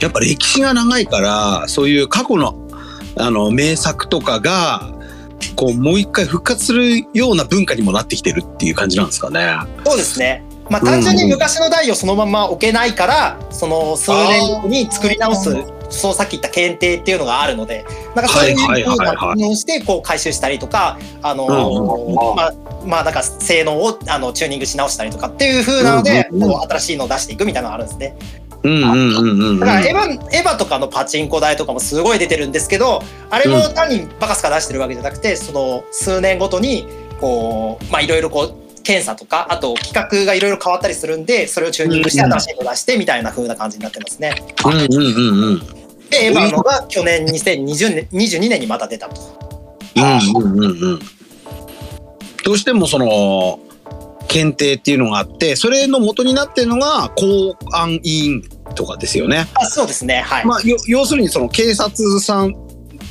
[0.00, 2.68] やっぱ歴史が長いからそういう過去の
[3.16, 4.92] あの名作とかが
[5.56, 9.56] こうもう一回復活するような文化にもなってきてるっていう感じなんですかね。
[9.84, 10.44] そうですね。
[10.70, 15.56] まあ単純に昔の台をそのまま置けないから、その数年後に作り直す、
[15.90, 22.52] そうさっき言った検定っていうのがあるので、なんかそういうはいふうな機能してこう回収したりとか、あのうんうんまあ
[22.86, 28.16] まあなんか性能をあのチューニングし直したりとかっていう風なので、うんうん新しいのを出していくみたいなのがあるんですね。
[28.64, 29.60] うんうんうんうんうん。
[29.60, 36.86] だからエヴァエヴァとかのパチンコ台とかもすごい出てるんですけど、あれも単にバカスカ出してるわけじゃなくて、その数年ごとに
[37.20, 44.34] こうまあいろいろこう検査とかあと企画がいろいろ変わったりするんでそれをチューニングしてうん新しいの出してみたいな風な感じになってますね。
[44.64, 45.58] うんうんうんうん。
[46.08, 49.20] でエヴァのが去年2020年22年にまた出たと。
[49.94, 50.98] うんうんうんうん。
[52.42, 53.60] どうしてもその
[54.26, 58.42] 検定っていうのがあってそれの元になってるのが公安委員
[58.74, 59.48] とかですよね。
[59.52, 60.46] あそうですねはい。
[60.46, 62.54] まあよ要するにその警察さん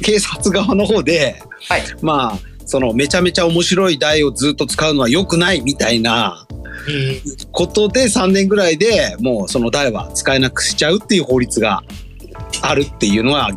[0.01, 6.45] 警察側の方ではいまあそのめちゃめちゃ面白い台をずっと使うのは良くないみたいな
[7.51, 11.82] ことで3年ぐらいでもうその台は使えなくしちゃうっていう法律が
[12.62, 13.49] あるっていうのは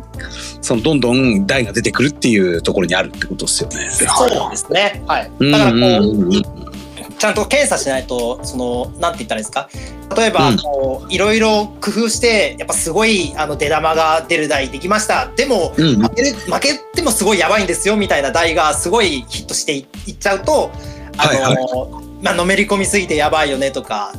[0.61, 3.89] そのどんどん台が出てくるっていうところにあるってことですよね。
[3.89, 5.31] そうですねはい。
[5.39, 9.69] うんだからこう、ちゃんと検査しないとそのなんて言ったらいいですか？
[10.15, 10.57] 例えば、うん。
[10.57, 15.27] こういろいろ工夫してやっぱすごいあの出玉が出る台できました。
[15.35, 15.85] でもうん。
[15.85, 20.71] うん負ける負けてもすごいやばいんですよみたいな台がすごいヒットしていいっちゃうと
[21.17, 24.13] あの、はいまあ、のめり込みすぎてやばいよねとか、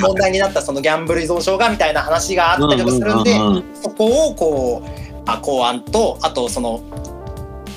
[0.00, 3.32] 問題になったそのギャンブル依存症がみたいな話があったりとかするんで、
[3.80, 6.82] そこをこうあ公安とあとその、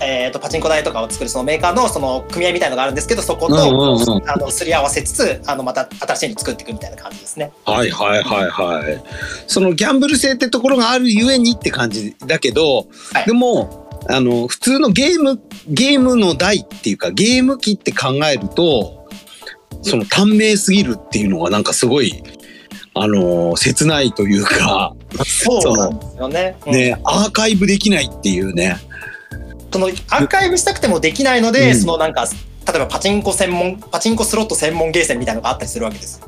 [0.01, 7.51] えー、とパチンコ台とかを作るそのメーカーのその組合みたいのがあるんですけどそこと、うんうんうんあのすり合わせつつあのまた新しいの作っていくみたいな感じですね。
[7.65, 9.03] はいはいはいはい。
[9.47, 19.09] そのギャンブル性ってところがあるゆえにって感じだけど、はいでもあの普通のゲームゲームの台っていうかゲーム機って考えると
[19.81, 22.23] その短命すぎるっていうのがなんかすごい
[22.93, 26.57] あのー切ないというか、そうなんですよね。
[26.65, 28.77] うんね、アーカイブできないっていうね。
[29.77, 32.25] そのアーカイブしたくてもできないので、うんそのなんか
[32.67, 36.21] 例えばパチンコ専門パチンコスロット専門ゲーセンみたいなのがあったりするわけです。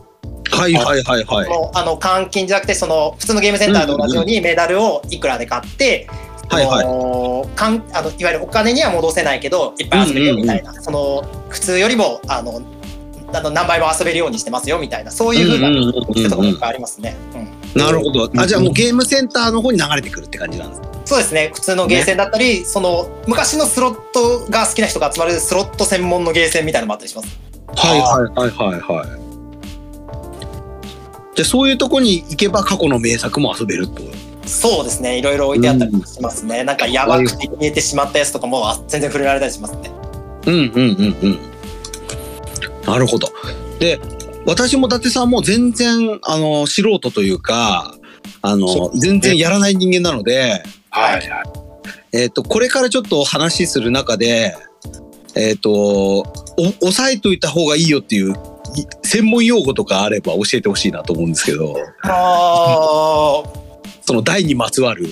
[0.52, 1.72] はいはいはいはい。
[1.74, 6.08] あの換金じゃなくてその普通のゲームセンターと同じようにメダルをいくらで買って、
[6.48, 12.62] はいはいかんあのいわゆるお金には戻せないけどいっぱい遊べるよみたいな、その普通よりもあの
[13.34, 15.70] あの何倍も遊べるようにしてますよみたいなそういうふうな
[16.08, 17.16] 店とかもいっぱいありますね。
[17.34, 18.30] うんなるほど。
[18.38, 27.40] あ、じゃあもうゲームセンターの方に流れてくるって感じなんですかそうですね普通のゲーセンだったり、その昔のスロットが好きな人が集まるスロット専門のゲーセンみたいなのもあったりします。
[27.76, 29.30] はいはいはいはいはい。
[31.36, 34.02] じゃあそういうとこに行けば過去の名作も遊べると
[34.46, 39.92] そうですねいろいろ置いてあったりしますね、なんかやばくて消えてしまったやつとかもあ全然触れられたりしますね
[40.48, 41.40] うんうんうんうん。
[42.86, 43.32] なるほど。
[43.80, 44.00] で、
[44.46, 47.96] 私も伊達さんも全然、あの、素人というか、
[48.42, 51.30] あの、全然やらない人間なので、はい。
[52.12, 54.56] えっ、と、これからちょっと話する中で、
[55.36, 56.24] えっ、と、お、
[56.82, 58.34] 押さえといた方がいいよっていう、
[58.76, 63.60] い専門用語とかあれば教えてほしいなと思うんですけど、あー
[64.06, 65.08] その台にまつわる、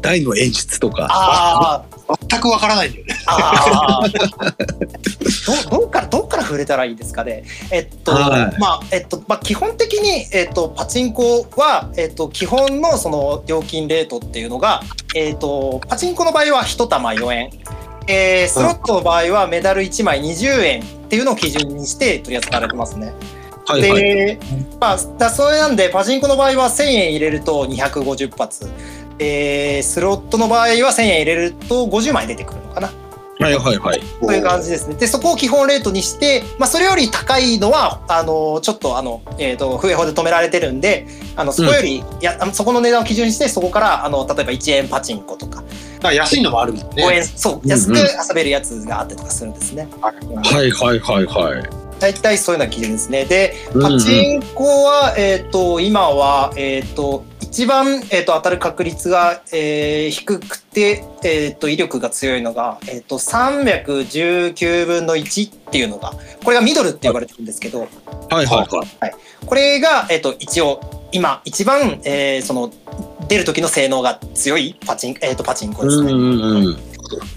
[0.00, 1.06] 台の演出とか。
[1.10, 1.96] あー
[2.28, 3.16] 全くわからないんだよね。
[3.26, 5.75] あーど
[6.46, 7.44] 触れたらいいですかね。
[7.70, 8.60] えっと、はい。
[8.60, 14.82] まあえっとまあ基本的にえっとパチンコはえっと基本のその料金レートっていうのが
[15.14, 17.50] えっとパチンコの場合は1玉4円。
[18.08, 23.12] えースロットの場合はメダル1枚20円っていうのを基準にして取り扱われてますね。
[23.66, 24.00] はいはい。
[24.00, 24.38] で、
[24.80, 28.70] まあ、だそれなんでパチンコの場合は1000円入れると250発、
[29.18, 32.92] えースロットの場合は1000円入れると50枚出てくるのかな
[33.38, 34.00] はいはいはい。
[34.20, 34.94] という感じですね。
[34.94, 47.16] でそこを基本レートにして、まあ、それより高いのはあのちょっとあの、えー、と不法で止められてるんであのそこより、やあのそこの値段を基準にしてそこからあの例えば1円パチンコとかだから安いのもあるもん5ね。
[47.16, 49.88] 円、そううん安く遊べるやつがあったりとかするんですね。
[50.00, 50.12] は
[50.62, 51.86] いはいはいはい。
[51.98, 53.24] 大体そういうような基準ですね。
[53.24, 57.24] で、うんうんパチンコは、えっ、と、今は、えっ、と、
[57.56, 66.12] 一番、えっ、と、当たる確率が、えー低くて、えっ、と、威力が強いのが、えっ、と、319分の1っていうのが、
[66.44, 67.88] これがミドルって呼ばれてるんですけど、はい
[68.30, 69.14] はいはい。
[69.46, 72.70] これが、えっ、と、一応、今、一番、えーその、
[73.26, 76.12] 出る時の性能が強いパチン、えっ、と、パチンコですね。
[76.12, 76.76] うんうんうん。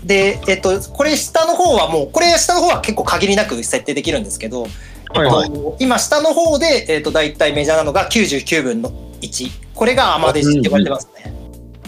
[0.03, 5.51] で、えっ、と、これ下の方はもう、これ下の方は結構限りなく設定できるんですけど、はいはい。
[5.79, 11.33] 今下の方で、えー、と大体メジャーなのが99分の1これがアマデジって呼ばれてますね、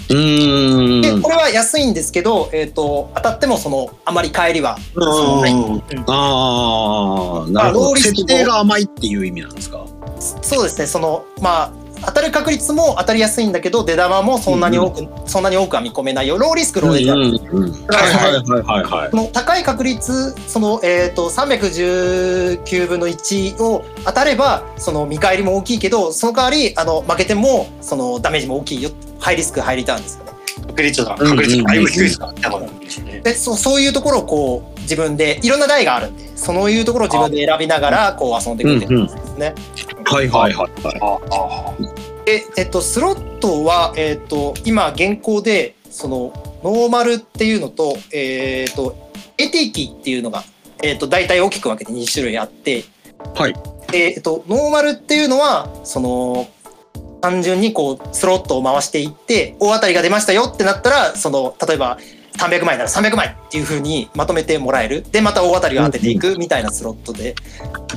[0.10, 1.02] うーん。
[1.02, 5.54] でこれは安いんですけど、えー、と当たってもそのあまり帰りはない。
[5.54, 5.82] うん。
[6.08, 7.96] ああ、なるほど。
[7.96, 9.86] 設定が甘いっていう意味なんですか？
[10.20, 10.88] そうですね。
[10.88, 19.18] そのまあ当たる確率も当たりやすいんだけど出玉もそんなに多く、そんなに多くは見込めないよローリスクローレートなんですうんうんうんはいはいはいはいはいそ。
[19.18, 30.32] の高い確率その、えー、と319分の1を当たればその見返りも大きいけどその代わりあの負けてもそのダメージも大きいよハイリスクハイリターンですよね。
[30.68, 33.20] 確率が、確率がだいぶ低いですから、多分ですね。
[33.22, 39.56] でそそういうところをこう自分でいろんな台があるんでそういうところを自分で選びながらこう遊んでいくっていう感じですね。
[40.04, 42.26] はいはいはいはい。
[42.26, 48.98] で、えっと、スロットは、えっと、今現行でそのノーマルっていうのと,、えっと
[49.38, 50.44] AT 機っていうのが、
[50.84, 52.84] えっと、大体大きく分けて2種類あって、
[53.34, 53.54] はい
[53.90, 56.50] でえっと、ノーマルっていうのはその
[57.22, 61.98] 単純にこうスロットを回していって大当たりが出ましたよってなったらその例えば
[62.38, 65.06] 300枚なら300枚っていう風にまとめてもらえる。
[65.12, 67.36] でまた大当たりを当てていくみたいなスロットで。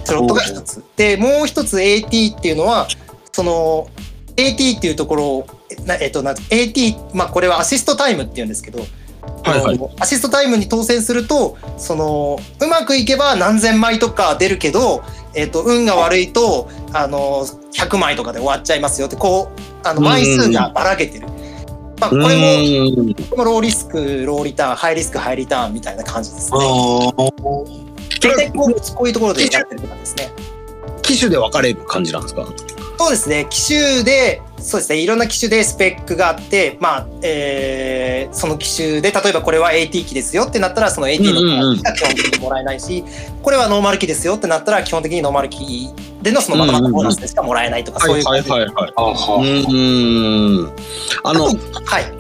[0.05, 0.83] スロットが一つ。
[0.97, 2.89] でもう一つ AT っていうのは
[3.33, 3.89] その
[4.37, 5.47] AT っていうところを
[5.87, 8.81] なえっとな AT まあこれはアシストタイムっていうんですけど
[9.45, 9.81] はいはい。
[10.01, 15.03] アシストタイムに当選するとそのうまくいけば何千枚とか出るけど、
[15.35, 21.27] えっと運が悪いとあの100枚とかで終わっちゃいますよってこうあの枚数がばらけてる。
[22.13, 26.59] まあ、これもうんこれもローリスクローリターンハイリスクハイリターンみたいな感じですね。
[26.59, 30.31] 大体こうこういうところでやってるとかですね。
[31.03, 32.47] 機種で分かれる感じなんですか？
[32.99, 43.05] そうですね機種でそうですねいろんな機種でスペックがあってまあ、えーその機種で例えばこれは AT 機ですよってなったらその AT のうんうんうん機が基本的にもらえないし、
[43.43, 45.89] これはノーマル機ですよってなったら基本的にノーマル機
[46.23, 48.93] でのそのまとまったボーナスでしかもらえないとか、そういうはい感じではいはいはい。
[48.97, 50.73] ああうん。
[51.23, 51.55] あのはい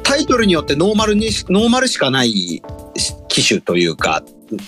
[0.02, 2.62] タイトルによってノーマルにしノーマルしかない
[3.28, 4.22] 機種というか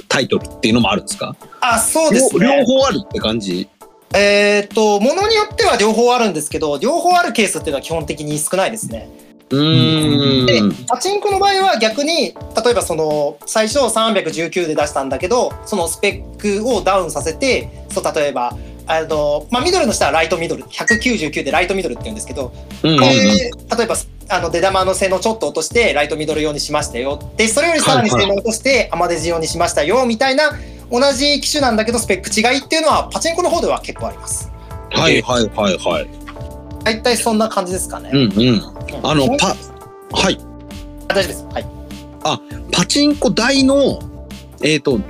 [0.09, 1.37] タイトルっていうのもあるんですか？
[1.61, 3.69] あそうです両両ね方あるって感じ？
[4.15, 9.09] えっ、と、ものによっては両方あるんですけど、両方あるケースっていうのは基本的に少ないですね。
[9.51, 18.57] うーでん。、パチンコの場合は逆に、例えばその、最初319で出したんだけど、そのスペックをダウンさせて、そう、例えば、
[18.89, 23.97] あの、まあ、ミドルの下はライトミドル、199でライトミドルって言うんですけど、うんで例えば、
[24.29, 27.21] あの、出玉の性能ちょっと落として、ライトミドル用にしましたよ。
[27.37, 30.51] で、それよりさらに性能落として、アマデジ用にしましたよ、みたいな、
[30.91, 34.51] 同じ機種なんだけど、スペック違いっていうのは、パチンコの方では結構あります。
[34.91, 36.09] はいはいはいはい。
[36.85, 38.11] 大体そんな感じですかね。
[38.13, 38.49] うんうん。
[38.49, 38.63] うん
[39.03, 39.57] あの、パ、
[40.13, 40.39] はい。
[41.09, 41.45] あ大丈夫です。
[41.53, 41.67] はい。
[42.73, 44.01] パチンコ台の、
[44.63, 45.01] えっ、と、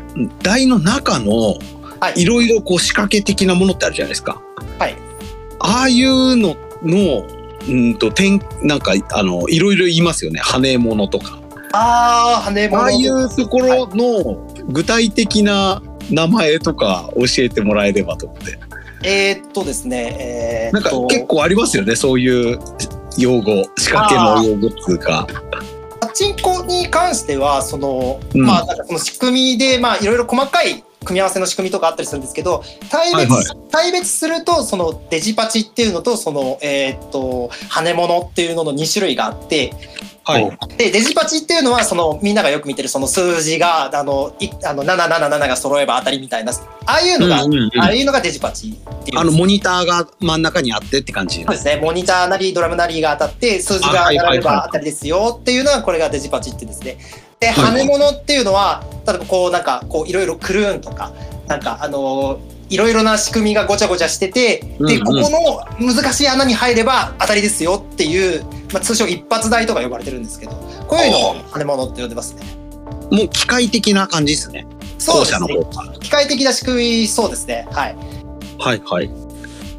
[0.43, 1.59] 台の中の、
[1.99, 4.41] はいいろいろこう仕掛け的なものってあるじゃないですか。
[4.79, 4.95] はい。
[5.59, 7.27] ああいうのの、
[7.69, 10.39] うんと、点、なんか、あの、いろいろ言いますよね。
[10.41, 11.39] 羽物とか。
[11.73, 12.83] ああ、羽物。
[12.83, 18.59] ああいうところの具体的な名前とか教えてもらえればと思って。
[19.05, 21.95] えーっとですね、えなんか結構ありますよね。
[21.95, 22.59] そういう
[23.19, 25.27] 用語、仕掛けの用語っていうか。
[26.01, 39.73] パチンコに関しては、その、うんまあ、なんかその仕組みで、まあ、いろいろ細かい組み合わせの仕組みとかあったりするんですけど、対別、はい対別すると、そのデジパチっていうのと、その、えーっと、羽物っていうのの2種類があって、
[40.27, 40.59] はい。
[40.77, 49.21] で、デジパチっていうのは、その、みんながよく見てるその数字が、あの、いあの777が揃えば当たりみたいな、ああいうのが、うんうんうんああいうのがデジパチっていう。
[49.21, 51.45] あの、モニターが真ん中にあってって感じ。
[51.45, 56.99] そうですね、モニターなりドラムなりが当たって数字があはいはいはい並べば当たりですよっていうのはこれがデジパチってですね。
[57.41, 61.13] で、羽物っていうのは例えばこうなんかこういろいろクルーンとか
[61.47, 65.31] なんかあのーいろいろな仕組みがごちゃごちゃしてて、でここ
[65.79, 70.53] の難しい穴に入れば当たりですよっていう、まあ、通称一発台とか呼ばれてるんですけど
[70.89, 72.43] こういうのを羽物って呼んでますね。
[73.13, 74.67] もう機械的な感じですね。
[74.99, 75.49] そうですね。
[76.01, 77.97] 機械的な仕組みそうですねはい。
[78.59, 79.26] はいはい。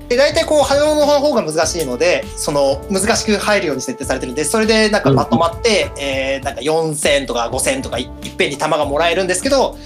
[0.10, 9.78] で大体こう羽物の方が難しいのでその難しく入るように設定されてるんでそれでなんかまとまって、えーなんか4000とか5000とかいいっぺんに弾がもらえるんですけど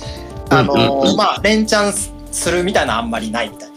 [0.50, 3.76] あのーうんうんうんまあ連チャンするみたいなのあんまりないみたいな。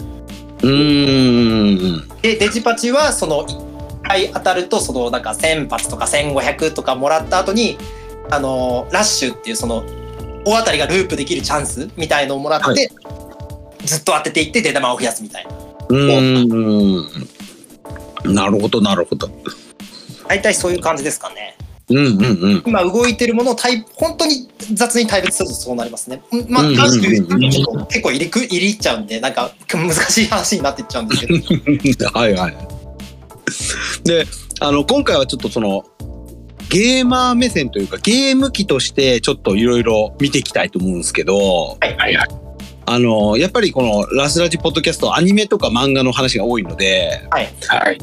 [0.63, 2.09] うーん。
[2.21, 7.79] でデジパチはその1回当たるとそのなんか1000発とか1500とかもらった後に
[8.31, 9.85] あのーラッシュっていうその
[10.45, 12.75] 大当たりがループできるチャンスみたいのをもらって、は
[13.85, 15.64] ずっと当てていって出玉を増やすみたいな。
[15.89, 17.31] うー
[18.31, 18.35] ん。
[18.35, 19.29] なるほどなるほど。
[20.29, 21.57] 大体そういう感じですかね。
[21.91, 22.63] うんうんうん。
[22.67, 26.17] 今動いてるものを対本当に雑に対別するとそうなりますね。
[26.17, 32.07] んまあ、結構入りく入り入っちゃうんで、なんか難しい話になっていっちゃうんですけど。
[32.19, 32.57] はいはい。
[34.05, 34.27] で、
[34.61, 35.85] あの、今回はちょっとその、
[36.71, 41.37] ゲーマー目線というか、ゲーム機としてちょっといろいろ見ていきたいと思うんですけど、
[41.81, 42.44] はいはいはい。
[42.87, 47.49] あの、やっぱりこのラスラジポッドキャスト、アニメとか漫画の話が多いので、はい。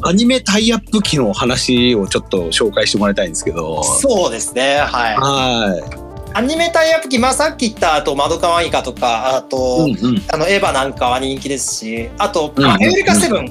[0.01, 4.77] アニメタイアップ機の話をちょっと紹介してもらいたいんですけど、そうですね。
[4.77, 5.15] はい。
[5.15, 6.01] は
[6.33, 9.93] アニメタイアップ機、まあさっき言ったあと窓かわいいかとか、あと、い。
[9.93, 10.23] うんうん。
[10.31, 13.45] あのエヴァなんかは人気ですし、あと、エウレカセブン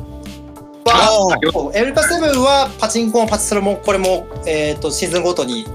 [0.84, 5.66] は、エウレカセブンはパチンコもパチスロもこれもえっ、とシーズンごとに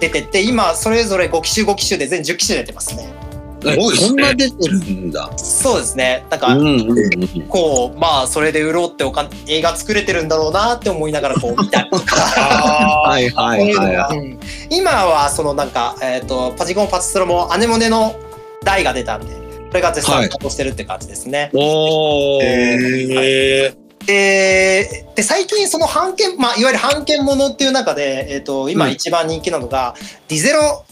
[0.00, 3.25] 出てて、今それぞれ5機種5機種で全10機種出てますね。
[3.70, 5.30] あ、すごいですねこんな出てるんだ。
[5.36, 6.24] そうですね。
[6.30, 7.48] なんか、うんうんうん。
[7.48, 12.16] こうまあそれで売ろうっておか映画作れてるんだろうなって思いながらこう見たりとか。
[12.36, 14.18] あ はいはいはいはい。
[14.18, 18.16] うん今はそのなんか、えー、とパチコンパチスロもアネモネの
[18.64, 19.26] 台が出たんで
[19.68, 21.50] これが絶賛稼働してるって感じですね。
[21.54, 22.42] おー。
[22.42, 29.94] へーでで最近その版権、まあ、いわゆる版権ものっていう中で、えー、と今うん一番人気なのが、
[30.28, 30.84] ディゼロ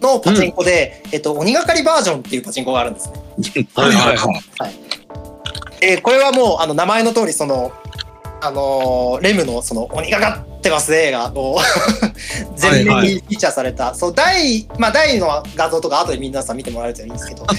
[0.00, 3.66] のパチンコで、えー、と鬼がかりバージョンっていうパチンコがあるんですね。
[3.74, 4.74] はいはいはい。
[5.82, 7.72] えーこれはもうあの名前の通りその
[8.42, 17.54] あのーレムのその鬼がかってますねがこう全面にフィーチャーされた、そう台まあ台の画像とか後で皆さん見てもらえるといいんですけど、は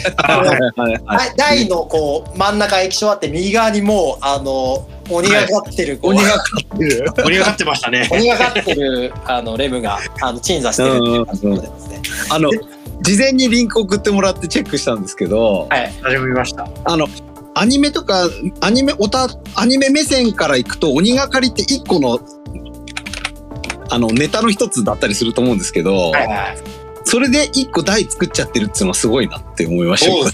[0.46, 1.04] いはいはい。
[1.04, 6.43] はい台のこう真ん中液晶あって右側にもうあの鬼がかってる、こう鬼がか
[6.76, 7.12] ってる。
[7.18, 8.08] 盛り上がってましたね。
[8.12, 12.02] 鬼がかってるあのレムがあの鎮座してるっていう感じでですね。
[12.30, 12.49] あの、
[13.02, 15.91] 事前にリンク送ってもらってチェックしたんですけど、はい。
[16.02, 16.70] 初め見ました。
[16.86, 17.08] あの、
[17.56, 18.30] アニメとか、
[18.62, 22.20] アニメ、オタ、アニメ目線からいくと、鬼がかりって一個の、
[23.92, 26.58] あの、ネタの一つだったりすると思うんですけど、はいはい。
[27.04, 30.32] それで一個台作っちゃってるっていうのはすごいなって思いましたね。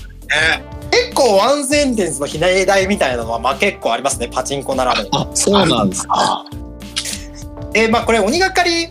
[0.92, 5.10] 結構ワンセンテンスのひねり台みたいなのはまあ結構ありますねパチンコならで。
[5.12, 6.14] あ、そうなんですか。
[6.16, 6.46] あ
[7.74, 8.90] でまあこれ鬼がかり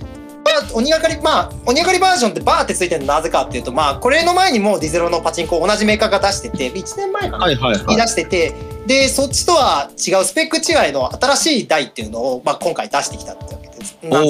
[0.73, 7.87] 鬼がかりまあ鬼がかりバージョンってバーってついてるのなぜかっていうとまあこれの前にもうディゼロのパチンコ同じメーカーが出してて1年前かな、はいはいはい。
[7.87, 8.53] に出してて
[8.87, 13.99] でそっちとは違うスペック違いの新しい台っていうのを、まあ、今回出してきたってわけです。
[14.03, 14.25] なん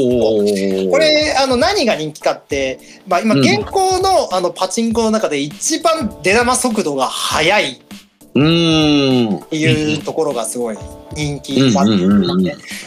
[0.91, 7.79] これあの何が人気かって、まあ、今うん現行のあのパチンコの中で一番出玉速度が速いっ
[8.35, 9.43] うーん。
[9.49, 10.79] ていうところがすごい
[11.15, 11.73] 人気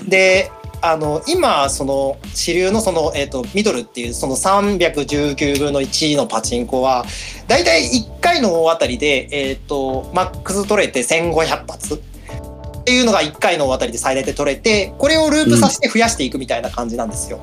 [0.07, 0.51] で
[0.81, 7.05] あの今その主流のその、えー、とミドルっていうその319分の1のパチンコは
[7.47, 11.97] だいたい1回の大当たりで、えー、とマックス取れて1500発っ
[12.85, 17.39] ていうのが1回の大当たりで最大で取れてこれをループさせて増やしていくみたいな感じなんですよ。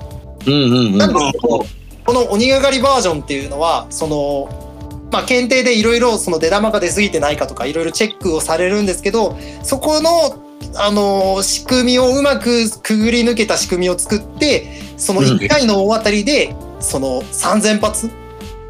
[0.47, 0.99] うんうんうん。
[0.99, 1.65] なんですけど
[2.07, 10.46] この鬼がかりバージョンっていうのはそのまあ検定でいろいろその出玉が出過ぎてないかとかいろいろチェックをされるんですけどそこの
[10.77, 18.11] あの仕組みをうまくくぐり抜けた仕組みを作ってその1回の大当たりでその3000発？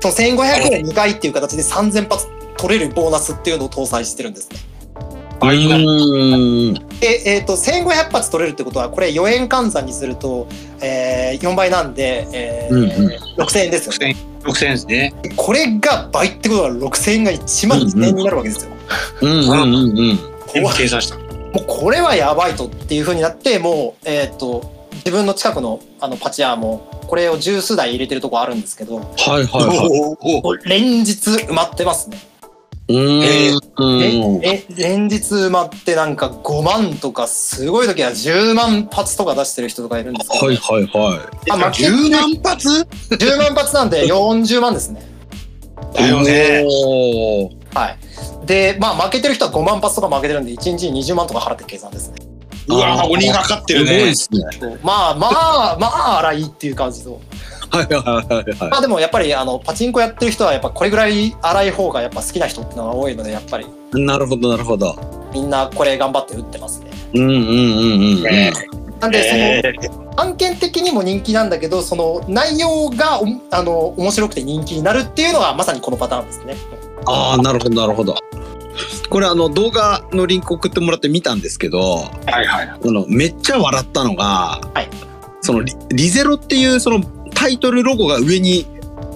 [0.00, 2.26] その1500円2回っていう形で3000発
[2.56, 4.58] 取れるボーナスっていうのを搭載してるんですね。
[5.40, 6.74] うーん。
[7.00, 10.48] で、えー、と1500発取れるってことはこれ4円換算にすると、
[10.80, 14.16] えー、4倍なんで、えーうんうん6000円ですよね。
[14.44, 15.12] 6000円ですね。
[15.36, 18.72] これが倍ってことは6000円が1万2000円になるわけですよ。
[19.20, 20.18] うんうんうんうん。
[20.54, 21.25] 今計算した。
[21.56, 30.68] もうこれはやばいとっていうふうになってもう、えー、と自分の近くのあのパチ屋もこれを十数台入れてるとこあるんですけどはいはいはい。
[30.68, 32.18] 連日埋まってますね。
[32.88, 34.44] うーん。
[34.44, 42.68] ええ連日埋まってなんか5万とかすごい時は10万発とか出してる人とかいるんですけど、はいはいはあ負け10万発
[43.10, 45.02] ？10万発なんで40万ですね。
[45.94, 45.96] い。
[45.96, 46.64] だよね。
[47.76, 48.46] はい。
[48.46, 52.16] で、まあ負けてる人は5万発とか負けてるんで1日に20万とか払って計算ですね。
[52.68, 54.14] うわー鬼がかってすごいるねっ。
[54.14, 54.78] すね。
[54.82, 57.20] まあまあまあ荒いっていう感じと。
[57.70, 64.00] はいはいはいはまあでもやっぱりあのパチンコやってる人はやっぱこれぐらい荒い方がやっぱ好きな人っていうのが多いのでやっぱりい。
[64.00, 64.96] なるほどなるほど。
[65.34, 66.90] みんなこれ頑張って打ってますね。
[67.14, 68.22] うんうんうんうんうん。
[68.22, 68.52] ね
[69.00, 76.54] なんでその、え案件的にも人気なんだけどその内容がおあの面白くて人気になるっていうのがまさにこのパターンですね。
[77.04, 78.16] ああなるほどなるほど。
[79.08, 82.68] これあの動画のリンク送ってもらって見たんですけど、ーはいはい。
[82.68, 84.24] あのめっちゃ笑ったのが、
[84.74, 84.90] はい
[85.42, 87.00] そのリリゼロっていうその
[87.32, 88.66] タイトルロゴが上に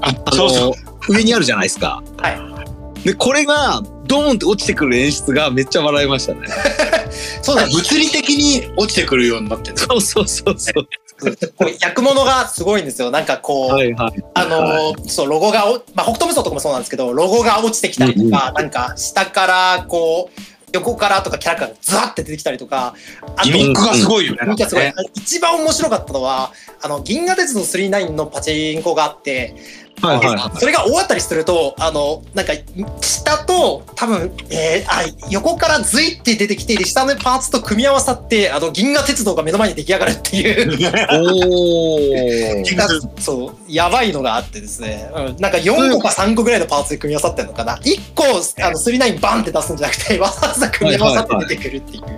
[0.01, 0.13] あ。
[0.37, 0.75] の
[1.09, 2.03] 上にあるじゃないですか。
[2.19, 2.65] は
[3.05, 6.47] でこれがドーンって落ちてくる演出がめっちゃ笑いましたね。
[7.43, 7.73] そうだね。
[7.73, 9.79] 物理的に落ちてくるようになってる。
[9.79, 10.89] そうそうそうそう。
[11.21, 13.11] こう役物がすごいんですよ。
[13.11, 14.25] なんかこう、はいはい。
[14.35, 20.41] あのーそうロゴがおまあ北斗無双とかもそうなんですけどロゴが落ちてきたりとか、なんか下からこう
[20.73, 22.95] 横からとかキャラクターがズワって出てきたりとか
[23.37, 24.39] あとギミックがすごいよね。
[24.43, 26.53] ギミックがすごい一番面白かったのは
[26.83, 29.57] あの銀河鉄道39のパチンコがあって、
[30.01, 30.59] はいはいはい。
[30.59, 32.53] それが終わったりするとあのなんか
[33.01, 40.71] 下と多分、えーあ横からズイって出てきて下のパーツと組み合わさってあの銀河鉄道が目の前に出来上がるっていう。
[41.13, 42.61] お
[43.21, 47.77] そうやばいのがあってですね、うん、なんか4個か3個ぐらいのパーツで組み合わさってるのかな。
[47.77, 52.11] 1個あの39バンって出すんじゃなくてわざわざ組み合わさって出てくるっていう、うん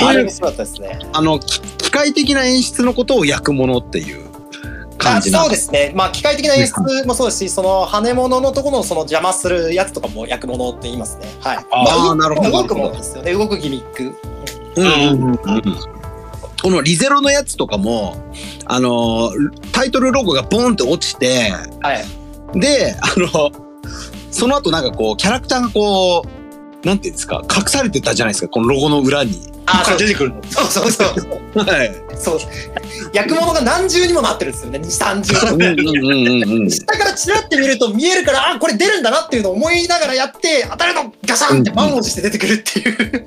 [0.00, 0.98] あれ面白かったですね。
[1.12, 4.25] あのき機械的な演出のことを焼くものっていう
[5.06, 5.92] 感あじなそうですね。
[5.94, 11.26] まあ機械的な演出もそうですしその羽物のところのその邪魔するやつとかも焼くものって言いますね。
[11.40, 11.56] はい。
[11.58, 12.50] あまーなるほど。
[12.50, 13.32] 動くものですよね。
[13.32, 14.14] 動くギミック。
[14.76, 15.36] うんうんうんうん。
[16.62, 18.16] このリゼロのやつとかも
[18.64, 19.30] あの
[19.72, 22.58] タイトルロゴがボンって落ちてはい。
[22.58, 23.50] であの
[24.30, 29.52] その後なんかこうキャラクターがこうなんていうんですか隠されてたじゃないですかこのロゴの裏に。
[29.66, 30.42] あ出てくるの。
[30.44, 31.58] そうそうそう。
[31.58, 32.05] はい。
[32.18, 32.38] そう
[33.12, 35.34] 焼くものが何重にもなってるんですよね2 3重。
[36.70, 43.26] 下からチラって見ると見えるからあこれ出るんだなっていうのを思いながらやって当たるのガシャンって満を持して出てくるっていう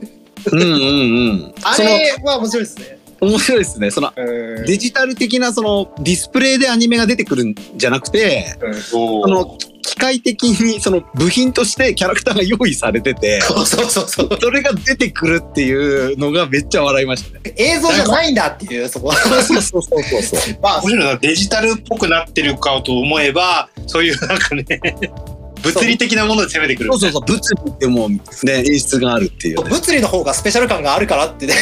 [0.51, 1.53] うんうんうん。
[1.63, 2.98] あれは面白いですね。
[3.21, 3.91] 面白いですね。
[3.91, 8.57] そのデジタル的なそのディスプレイでアニメが出てくるんじゃなくて、
[8.93, 14.39] おあの機械的にその部品としてキャラクターが用意されてて、そうそうそうそう。
[14.39, 17.53] それが出てくるっていうのがめっちゃ笑いましたね。
[17.57, 19.11] 映像じゃないんだっていうそこ。
[19.11, 20.57] そうそうそうそうそう。
[20.61, 20.81] まあ。
[20.81, 24.65] 面白いのはデジタルっぽくなってるかと思えばそういうなんかね
[25.63, 28.19] 物理的なもので攻めてくるそうそうそう、物理でもね、
[28.65, 29.69] 演出があるっていうね。
[29.69, 31.53] 物理の方がスペシャル感があるからってね。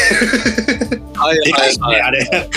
[1.15, 2.49] はいでかいはいあれ。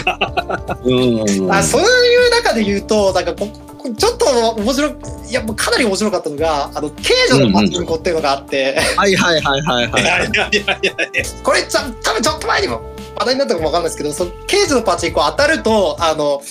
[0.85, 1.53] うん。
[1.53, 3.47] あそういう中で言うとなんかこ
[3.79, 4.93] こちょっと面白い
[5.31, 10.03] いやもうかなり面白かったのがあの刑女のパチンコっていうのがあって、はいはいはいはいはい。
[10.03, 12.83] あれあれあれあれこれちゃ多分ちょっと前にも
[13.17, 16.43] 話題になったかもわかんないですけどその刑事のパチンコ当たるとあの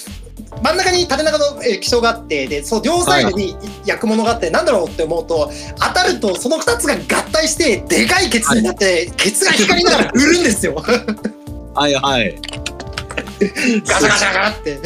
[0.61, 10.83] 真ん中に縦長の液晶があってでその両サイドに焼くものがあって、なんだろうって思うと当たるとその2つが合体してでかいケツになって、ケツが光りながら売るんですよガ
[11.73, 12.37] はいはい。
[13.39, 14.79] シャガシャガシャって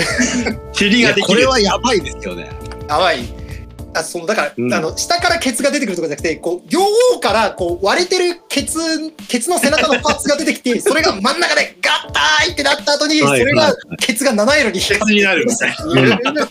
[0.73, 1.49] 尻 いやこれができる。
[1.49, 2.49] はやばいですよね。
[2.87, 3.42] やばい
[3.95, 6.81] あそのだから、うんあの下からケツが出てくるとかじゃなくてこう両
[7.13, 8.79] 方からこう割れてるケツ
[9.27, 15.75] ケツの背中のパーツが出てきて それが真ん中でガッターイってなった後にそはいれがケツが七色にケツになるみたい
[16.33, 16.47] な。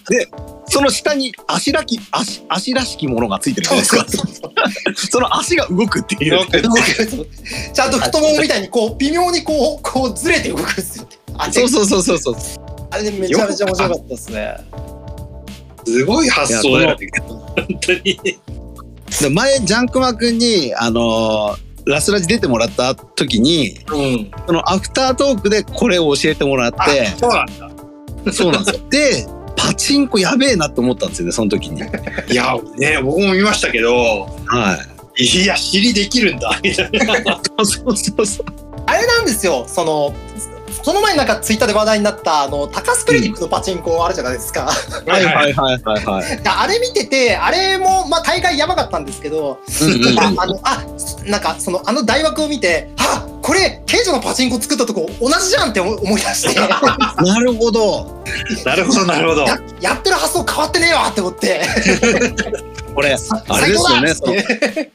[0.67, 4.07] その下に足らき足足らしきものがついてるじゃないですか。
[5.11, 6.47] その足が動くっていう。
[7.75, 11.09] ちゃんと太ももみたいにこう微妙にこうこうずれて動くんですよ。
[11.53, 12.37] そうそうそうそうそう。
[12.91, 14.57] あれめちゃめちゃ面白かったですね。
[15.85, 17.09] すごい発想だよね。
[17.27, 18.21] 本当に。
[19.21, 24.31] で前ジャンクマ君にあのーラスラジ出てもらった時にうん。
[24.47, 28.33] そのアフタートークでこれを教えてもらってあ、そうなんだ。
[28.33, 28.87] そうなんですよ。
[28.91, 29.27] で
[29.57, 31.83] パチンコやべえなって思ったんですよねその時に。
[32.31, 34.79] いや、ね、僕も見ましたけど、は
[35.17, 35.25] い。
[35.25, 36.59] いや、尻できるんだ。
[36.63, 36.91] みたい
[37.25, 37.41] な。
[37.59, 38.47] そうそうそう。
[38.87, 39.65] あれなんですよ。
[39.69, 40.15] その
[40.83, 44.67] その前になんかツイッターで話題になったあの高須クリニックのパチンコあるじゃないですか。
[45.07, 46.41] はいはいはいはいはい。
[46.45, 50.85] あれ見ててあれもまあ大会やばかったんですけど、うんうんうんああのあ
[51.27, 58.23] なんかそのあの大枠を見てあこれ刑事のパチンコ作ったとこ同じじゃんって思思い出してなるほど。
[58.65, 59.43] なるほど、なるほど。
[59.43, 61.63] ややってる発想変わってねえわって思って
[62.95, 64.93] これさあれですよね最高だって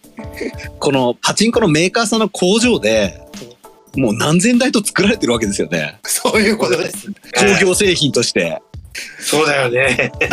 [0.80, 3.27] このパチンコのメーカーさんの工場で
[3.98, 6.00] もう何千台と作られてるわけですよね。
[6.04, 7.08] そういうことです。
[7.12, 8.62] 工業製品として。
[9.20, 10.12] そうだよね。
[10.20, 10.28] 考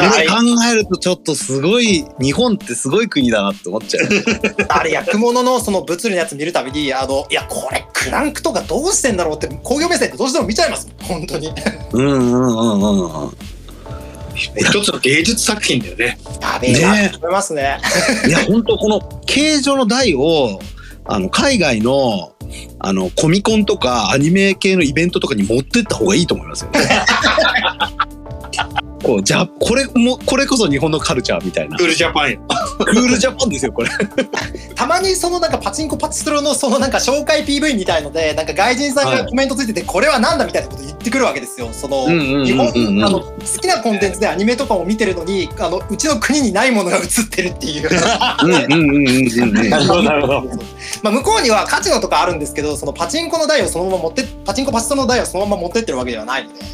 [0.71, 4.09] えるとちょっとすごい日本ってすごい国だなって思っちゃう。
[4.69, 11.55] あれ焼くもののその物理のやつ見るたびにあのいやこれクランクとかどうしてんだろうって工業目線ってどうしても見ちゃいます本当にや
[11.93, 13.37] うんうんうんうんうん。
[14.37, 16.19] 一つの芸術作品だよね。
[16.61, 17.79] べえなって思いますね
[18.27, 20.61] いや本当この形状の台を
[21.07, 22.35] あの海外の
[22.79, 26.81] あのコミコンとかアニメ系のイベントとかに持ってった方がいいと思いますよね。
[29.05, 32.41] こうじゃあこれもこれこそ日本のカルチャーみたいなクールジャパンよ。
[32.79, 33.91] クールジャパンですよこれ。
[34.75, 42.69] たまにそのなんかパチンコパチスロのそのなんか紹介 PV みたいのでなんか外人さんがコメントついててこれはなんだみたいなこと言ってくるわけですよその日本
[43.05, 47.91] あの好きなコンテンツでアニメとかも見てるのにあのうちの国にないものが映ってるっていう
[49.71, 50.43] なるほど、なるほど。
[51.03, 56.65] まあ向こうにはカジノとかあるんですけどそのパチンコの台をそのまま持ってパチンコパチスロの台をそのまま持ってってるわけではないので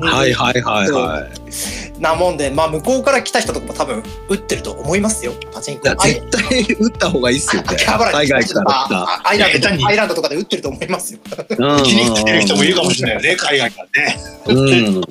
[0.00, 1.52] はいはいはいはい。
[2.00, 7.76] なもんでまあ向こうから来た人とかも多分打ってると思思いますよパチンコ絶対打った方がいいっすよね。
[7.76, 11.44] 海外からアイランドアイランドとかで打ってると思いますよた。
[11.44, 14.16] 気に入ってる人もいるかもしれないよね、海外からね。
[14.46, 15.02] うん。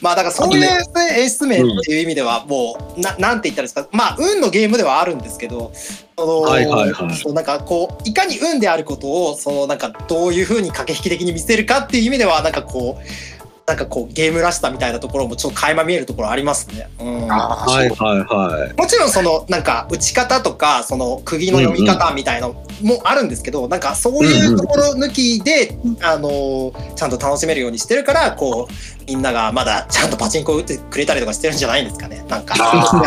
[0.00, 5.70] まあだからそういう演出面っていう意味ではもうななんて言ったらいいですかまあ運のゲームではあるんですけど
[6.16, 16.90] その、はいはいはいそうなんかこういかに運であることをそのなんかどういうふうに駆け引き的に見せるかっていう意味ではなんかこうなんかこうゲームらしさみたいなところもちょっと垣間見えるところありますね。
[16.98, 18.80] うんはいはいはい。
[18.80, 33.06] もちろんそのなんか打ち方とかその釘の読み方みたいのもあるんですけど、なんかそういうところ抜きで、あのちゃんと楽しめるようにしてるからこうみんながまだちゃんとパチンコを打ってくれたりとかしてるんじゃないんですかねなんかあ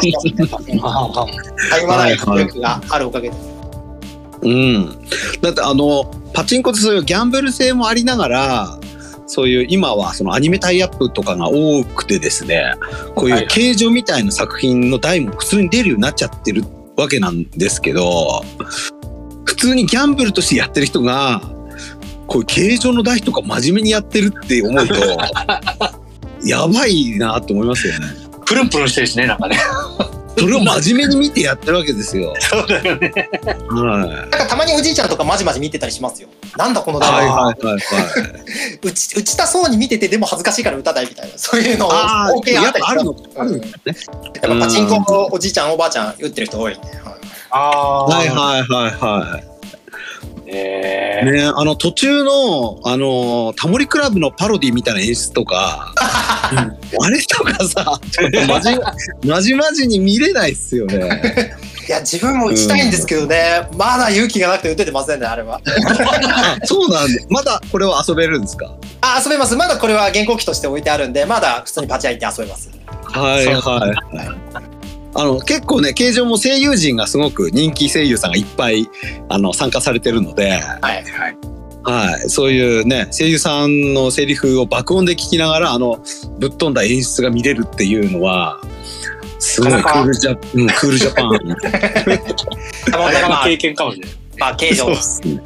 [1.69, 3.35] たゆまない努力があるおかげで。
[4.41, 4.85] うん。
[5.41, 8.79] だってあのパチンコってそういうギャンブル性もありながら。
[9.27, 12.73] そういう今はそのアニメタイアップとかが多くてですね
[13.15, 16.63] こういう形状みたいな作品の台も普通に出るようになっちゃってる
[16.95, 18.43] わけなんですけど
[19.45, 21.41] 普通にギャンブルとしてやってる人が
[22.27, 24.95] こういう形状の台とか真面目にやってるって思うと
[26.45, 28.25] やばいなと思いますよね。
[28.45, 29.57] プルンプルンしてるしね、なんかね。
[30.37, 32.33] それを真面目に見てやってるわけですよ。
[32.39, 33.11] そうだよね。
[33.69, 34.09] はい。
[34.09, 36.27] なんかたまにおじいちゃんとかまじまじ見てたりしますよ。
[36.57, 38.79] なんだこの台はいはいはいはい。
[38.83, 43.73] 打ち打ちたそうに見ててでも恥ずかしいから打たないみたいなそういうのをああ、やっぱあるのうんあるんだね。
[43.85, 46.87] やっぱパチンコのおじいちゃんおばあちゃん打ってる人多いんで。
[46.87, 46.99] はい
[47.51, 48.05] ああ。
[48.05, 49.54] はいはいはいはえい。
[50.45, 58.69] ねあの途中のあのタモリクラブのパロディみたいな演出とか、 あれとかさ、ちょっとまじ
[59.27, 61.55] まじまじに見れないっすよね。
[61.87, 65.61] いや自分も打ちたいんですけどね、まだ勇気がなくて打ててませんねあれは。
[65.65, 68.71] あ、 そうなんで、まだこれは遊べるんですか？
[69.01, 72.69] あ遊べますまだこれは原稿機として置いてあるんでまだ普通にパチ屋行って遊べます。
[73.03, 74.74] はいはいはい。
[75.17, 78.89] あの結構ね形状も声優陣がすごく人気声優さんがいっぱい
[79.29, 81.03] あの参加されてるので、はい。
[81.87, 86.03] はい、そういうね声優さんのセリフを爆音で聞きながらあの
[86.39, 88.59] ぶっ飛んだ演出が見れるっていうのは
[89.39, 91.29] すごいクールジャ、うん、クールジャパン。
[92.91, 94.15] まあだからまあ経験かもしれない。
[94.37, 94.87] まあ、形状。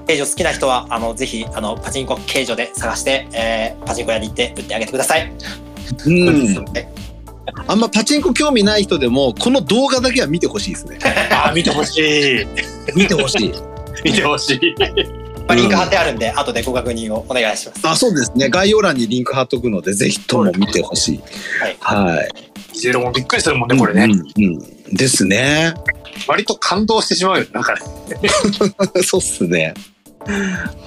[0.07, 5.31] 形状好きな人はあのぜひあのパチンコ形状で探して、えーパチンコ屋に行って売ってあげてください。
[6.05, 6.25] うん。
[6.25, 7.08] はい
[7.67, 10.99] あんまパチンコ興味ない人でもこの動画だけは見てほしいですね
[11.31, 12.47] あー、見てほしい。
[12.95, 13.53] 見てほしい
[14.03, 14.75] 見てほしい。
[15.47, 17.87] まあ、リンク貼ってあるんで、後でご確認をお願いします。
[17.87, 21.21] あそうですね概要欄にリンク貼っとくのでぜひとも見てほしい
[21.79, 22.29] はい
[22.77, 24.03] ゼロもびっくりするもんね、これね。
[24.03, 25.75] うんうんですね
[26.27, 27.45] 割と感動してしまうよ。
[27.53, 27.81] なんかね。
[29.03, 29.73] そうっすね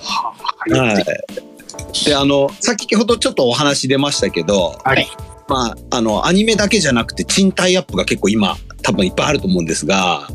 [0.03, 0.33] は
[0.69, 2.05] はい。
[2.05, 5.09] で、あの、先ほどちょっとお話出ましたけど、はい。
[5.53, 10.27] まあ、あの、アニメだけじゃなくて、賃貸アップが結構今、多分いっぱいあると思うんですが、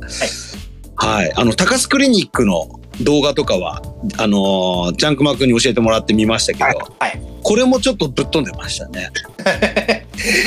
[0.96, 1.34] はい。
[1.36, 3.82] あの、高須クリニックの動画とかは、
[4.18, 9.10] あの、ジャンクマークに教えてもらってみましたけど、はいはいこれもちょっとぶっ飛んでましたね。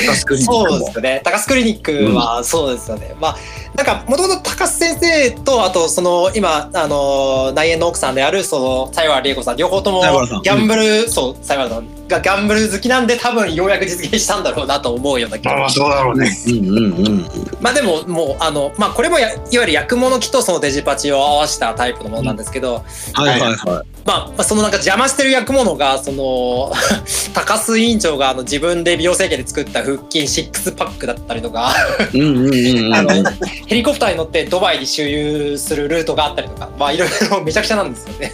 [0.04, 0.84] 高須クリニックそうも。
[0.84, 1.20] ですね。
[1.24, 3.14] 高須クリニックはそうですよね。
[3.18, 3.36] まあ、
[3.74, 10.02] なんか、もともと高須先生と、あと、その、今、あの、内縁の奥さんである、その、西原理恵子さん、両方とも
[10.42, 16.30] ギャンブル、そう、西原さんがギャンブル好きなんで、多分、ようやく実現したんだろうなと思うような気がまあまあ、そうだろうね。
[16.46, 17.50] うんうんうん。
[17.60, 26.72] まあでももうあのまあこれもやいわゆる薬物機とそのデジパチを合わせたタイプのものなんですけど、はいはいはまあまあそのなんか邪魔してる薬物がその
[27.34, 31.72] 高須委員長があの自分で美容整形で作った腹筋シックスパックだったりとか
[32.14, 32.18] い。
[32.18, 32.94] うんうんうんうん。
[32.94, 33.10] あの
[33.66, 38.32] ヘリコプターに乗ってドバイに周遊するルートがあったりとかまあいろいろめちゃくちゃなんですよね。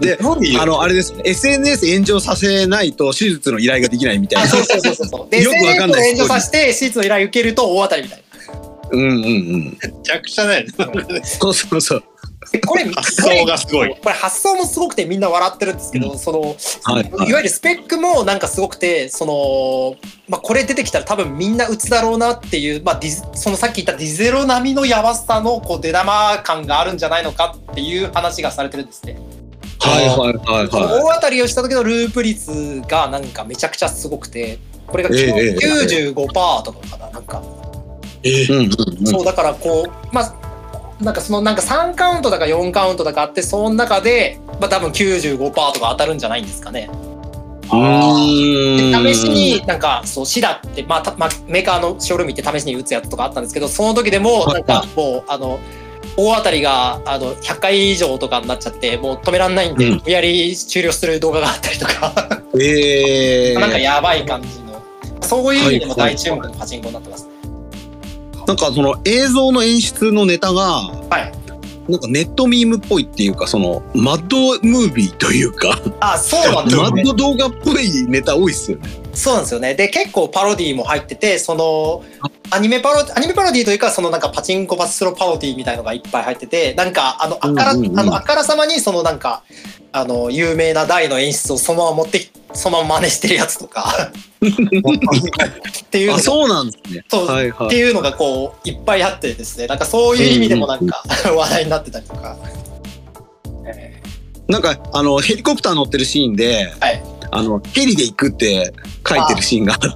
[0.00, 0.18] で、
[0.60, 4.44] あの、あれですね、SNS 炎上させないと手術の依頼ができないみたいな。
[4.44, 5.28] あそうそうそうそう。
[5.30, 8.24] でよくわかんないを援助させて手術の依頼受けると大当たりみたいな。
[8.90, 9.78] うんうんうん。
[9.82, 10.72] めちゃくちゃだよね。
[11.24, 12.02] そうそうそう。
[12.52, 13.90] でこれ発想がすごい。
[13.90, 19.96] これ発想もすごくてみんな笑ってるんですけど、その、はいはいいわゆるスペックもなんかすごくてその、
[20.28, 29.18] まあ、これ出てきたら多分みんな打つだろうなっていう、まあ、ディズそのさっき言ったディゼロ並みのやばさのこう出玉感があるんじゃないのかっていう話がされてるんですね。
[29.80, 37.42] はいはいはいは大当たりをした時のループ率がなんかめちゃくちゃすごくてこれがええええ95%とかかななんか。
[38.22, 38.48] えい。
[38.48, 39.06] うんうんうん。
[39.06, 40.34] そうだからこうまあ
[41.00, 46.90] なんかそのなんか3カウントだか4カウントだかあってその中で、まあ、多分95%とか当たるんじゃないんですかね。
[47.70, 55.60] で試しになんかそうシダって、まあたまあ、メーカーのショールーム行って試しに打つやつとかあったんですけどその時でもはいなんかもうあの
[56.20, 59.98] 大当たりがあの100回以上とかになっちゃってもう止めらんないんで、うん。
[59.98, 62.42] 無理やり終了する動画があったりとか。
[62.60, 64.82] ええなんかやばい感じの。
[65.20, 67.28] そういう意味でも大注目のパチンコになってます。
[68.48, 71.32] なんかその映像の演出のネタが、はい。
[71.88, 77.02] なんかネットミームっぽいっていうか、そのマッドムービーというか、あそうなんですよね。
[77.04, 78.88] マッド動画っぽいネタ多いっすよね。
[79.18, 79.74] そうなんですよね。
[79.74, 82.04] で、結構パロディも入ってて、その、
[82.50, 89.42] アニメパロ、アニメパロディというか、そのなんかパチンコパチスロパロディみたいのがいっぱい入ってて、なんか、あの、あから、うんうんうんあの、あからさまに、そのなんか、
[89.90, 97.04] あの、有名な大の演出をそのまま持ってき、そのまま真似してるやつとか、っていうのそうなんですね。
[97.08, 97.66] そうはいはい。
[97.66, 101.02] っていうのがこう、いっぱいあってですね、なんかそういう意味でもなんか、
[101.34, 102.36] 話題になってたりとか。
[103.66, 104.00] え
[104.46, 108.72] なんか、あの、ヘリコプター乗ってるシーンで、はいあの、ヘリで行くって
[109.06, 109.88] 書いてるシーンがあって、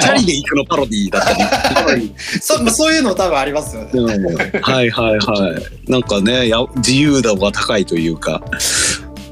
[0.00, 2.02] チャリで行くのパロディーだったり。
[2.04, 3.90] ーそまあそういうの多分ありますよね。
[3.94, 5.90] うんはいはいはい。
[5.90, 8.42] なんかね、や自由度が高いというか、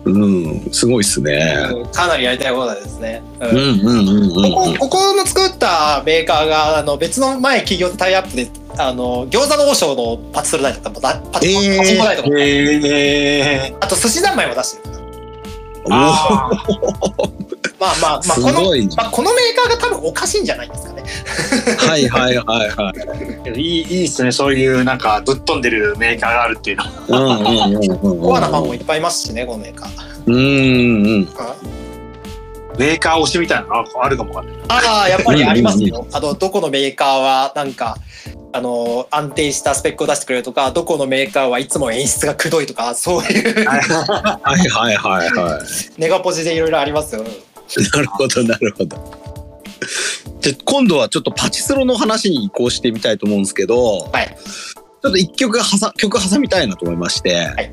[0.05, 1.69] うん、すごいっすね。
[1.71, 3.23] うんかなりやりたい放題ですね。
[3.41, 4.53] うんうんうん。
[4.55, 14.88] ここここの作ったメーカーがあの別の前企業とタイアップであの餃子の王将のパチスロ台とかもだパチ,、えーパチンコ台とかも、えあと寿司三昧も出してる
[15.91, 16.51] あ
[17.79, 18.53] まあまあまあすこの。
[18.97, 21.05] まあ、このメーカーが多分おかしいんじゃないですかね。
[21.79, 22.93] はいはいはいは
[23.45, 23.51] い。
[23.51, 28.21] ーいいいいっすねそういうなんかぶっ飛んでるメーカーがあるっていうのうんうんうんうん。
[28.21, 29.91] コアなファンもいっぱいいますしねこのメーカー。
[30.27, 30.39] うんう
[31.21, 31.29] ん。
[32.79, 36.07] メーカー推しみたいなのがあるかもわかんないああやっぱりありますよ。
[36.13, 37.97] あのどこのメーカーはなんか
[38.53, 43.81] あの安定したスペックを出してくれるとかどこのメーカーはいつも演出がくどいとかそういうはい
[44.69, 46.01] はいはいはい。
[46.01, 47.23] ネガポジでいろいろありますよ。
[47.23, 48.97] なるほどなるほど。
[50.41, 54.37] じゃあ今度はちょっとパチスロの話に移行してみたいと思うんですけど、はい
[55.01, 57.73] ちょっと一曲はさ曲挟みたいなと思いまして、はい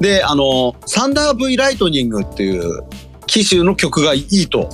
[0.00, 2.82] であのサンダー V ライトニングっていう
[3.26, 4.68] 機種の曲がいいと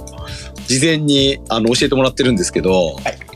[0.66, 3.30] 事前にあの教えてもらってるんですけど、はい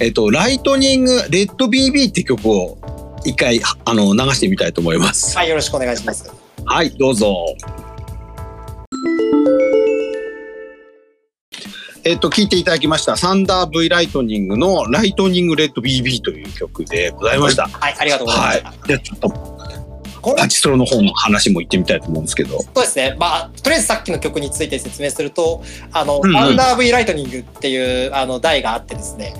[0.00, 2.78] えっとライトニングレッド BB って曲を
[3.26, 5.36] 一回あの流してみたいと思います。
[5.36, 6.32] はいよろしくお願いします。
[6.64, 7.54] はい、どうぞ。
[12.02, 17.68] えっと、聴いていただきました、サンダー V ライトニングのライトニングレッド BB という曲でございました。
[17.68, 18.78] はい、ありがとうございまはい。
[18.86, 22.62] じゃあちょっと、パチスロの方の話も行ってみたいと思うんですけど。
[22.62, 23.16] そうですね。
[23.18, 29.34] まあ、とりあえずさっきの曲について説明すると、あの、うんうんサンダー V ライトニングっていう、あの、台があってですね。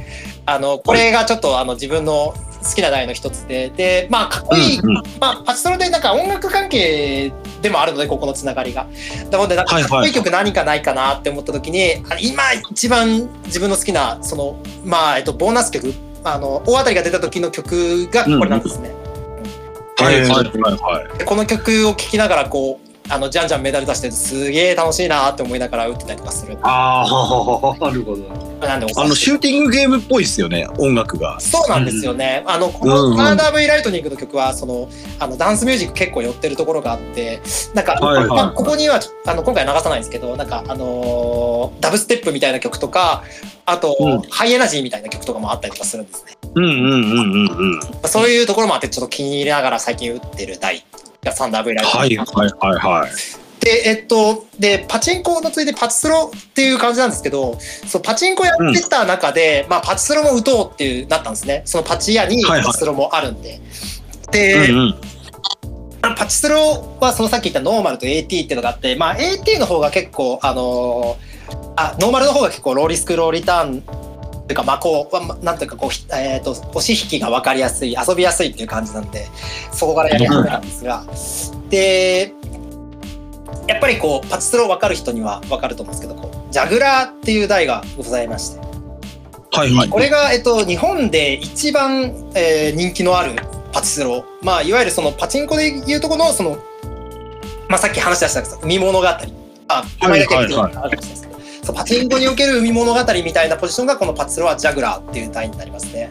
[0.47, 7.33] あの、これがちょっと、あの、自分の好きな台の一つで、で、まあ、かっこいい、うんうんまあ、パチスロでなんか音楽関係
[7.63, 8.87] でもあるので、ここのつながりが。
[9.31, 18.91] なので、なんかはいはいかっこいい曲何かないかなって思った時に、あ今一番自分の好きな、その、まあ、えっと、ボーナス曲、あの、大当たりが出た時の曲がこれなんですね。
[19.97, 21.19] はいはいはいはい。
[21.19, 28.23] でこの曲を聴きながらこうあのじゃんじゃんメダル出してすげえ楽しいなって思いながら打ってたりとかするああ、なるほど。
[28.67, 31.41] なんでおあの、シューティングゲームっぽいですよね、音楽が。
[31.41, 32.45] そうなんですよね。
[32.47, 34.89] あの、こうんうんのアンダー V ライトニングの曲は、その、
[35.19, 37.41] あの、ダンスミュージック結構寄ってるところがあって、
[37.75, 43.23] なんか、はいはいまあ、ここには、あの、今回は流さないんですけど、なんか、あのーダブステップみたいな曲とか、
[43.67, 46.33] あと、うんハイエナジーみたいな曲とかもあったりとかするんですね。
[46.55, 47.81] うんうんうんうんうん。
[48.09, 50.85] そういうところもあって、ちょっと気に入りながら最近打ってる台
[51.23, 51.99] がサンダー V ライト。
[51.99, 53.11] はいはいはいはい。
[53.61, 61.63] で、えっと、で、パチンコのついでパチスロっていう感じなんですけど、そう、パチンコやってた中で、まあ、パチスロも打とうっていう、なったんですね。
[61.67, 63.61] そのパチ屋にはいはいパチスロもあるんで。
[64.33, 64.95] で、うんうん。
[66.17, 71.31] パチスロはそのさっき言ったノーマルと AT っていうのがあって、まあ、AT の方が結構、あのー
[71.77, 73.83] あ、ノーマルの方が結構ローリスクローリターン
[74.51, 79.29] というか、まあ、こう、まなんていうか、こう、ひえっ、と、押し引きが分かりやすい、遊びやすいっていう感じなんで、
[79.71, 81.05] そこからやり始めたんですが、
[81.69, 82.33] で、
[83.69, 88.61] やっぱりこう、パチスロ分かる人には分かると思うんですけど、こう、ジャグラーっていう台がございまして、
[89.53, 89.89] はいはい。
[89.89, 93.37] これが、えっと、日本で一番、えー人気のある
[93.73, 94.25] パチスロ。
[94.43, 96.59] まあ、いわゆるそのパチンコでいうところの、その、
[97.69, 99.07] まあ、さっき話し出した海物語。
[99.07, 101.29] あ、名前だけ言ってあるかもしれないですけ？
[101.29, 101.30] ど、
[101.71, 106.11] そうパチンコにおける海物語みたいなポジションが、このパチスロはジャグラーっていう台になりますね。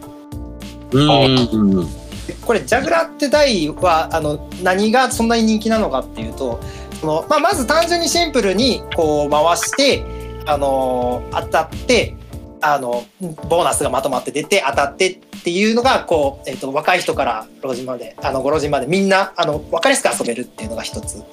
[2.45, 6.59] これ、ジャグラーって台は、あの、何がそんなに人気なのかっていうと、
[6.99, 10.03] そのまあ、まず単純にシンプルにこう回して、
[10.45, 12.15] あの当たって
[12.61, 21.23] あのボーナスがまとまって出て当たってっていうのがこう、えっと若い人から老人まであのご老人までみんなあの分かりやすく遊べるっていうのが一つ。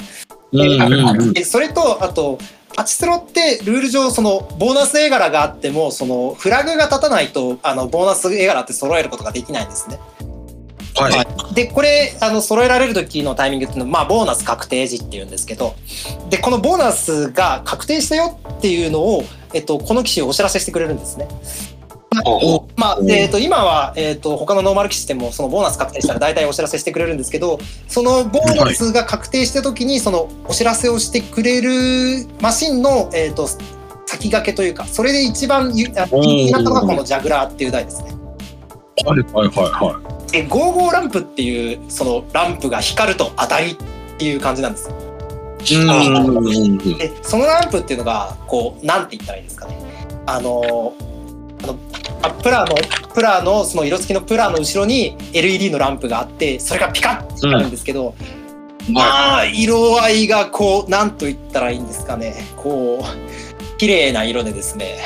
[0.52, 2.38] うんうんうんでそれとあと
[2.74, 9.98] パチスロってルール上そのボーナス絵柄があってもそのフラグが立たないとあのボーナス絵柄って揃えることができないんですね。
[10.94, 11.54] はい。
[11.54, 15.74] でこれあの揃えられる時のタイミングっていうのは、まあ、ボーナス確定時っていうんですけど
[16.30, 21.28] でこのボーナスが確定したよっていうのを、えっと、この機種お知らせしてくれるんですね。
[22.24, 33.46] おまあでえっと、今は、えっと、他のノーマル機種でもそのボーナス確定したら大体お知らせしてくれるんですけどそのボーナスが確定した時にそのお知らせをしてくれるマシンの、えっと、
[34.06, 38.12] 先駆けというかそれで一番気になったのがこのジャグラーっていう台ですね。
[39.04, 43.76] はいはいはいはでゴーゴーランプっていうそのランプが光ると当たりっ
[44.18, 44.96] ていう感じなんですよ
[46.02, 46.08] い。
[46.08, 46.78] うん。
[46.78, 49.76] でそのランプっていうのがこうなんて言ったらいいですかね
[50.26, 50.94] あの
[51.62, 51.78] あの
[52.22, 52.74] あプラの
[53.14, 58.14] プラのその色付きのプラの後ろに LED のランプがあってそれがピカッて光るんですけど、
[58.90, 62.34] まあ色合いがこうなんと言ったらいいんですかね。
[62.56, 64.98] こう綺麗な色でですね。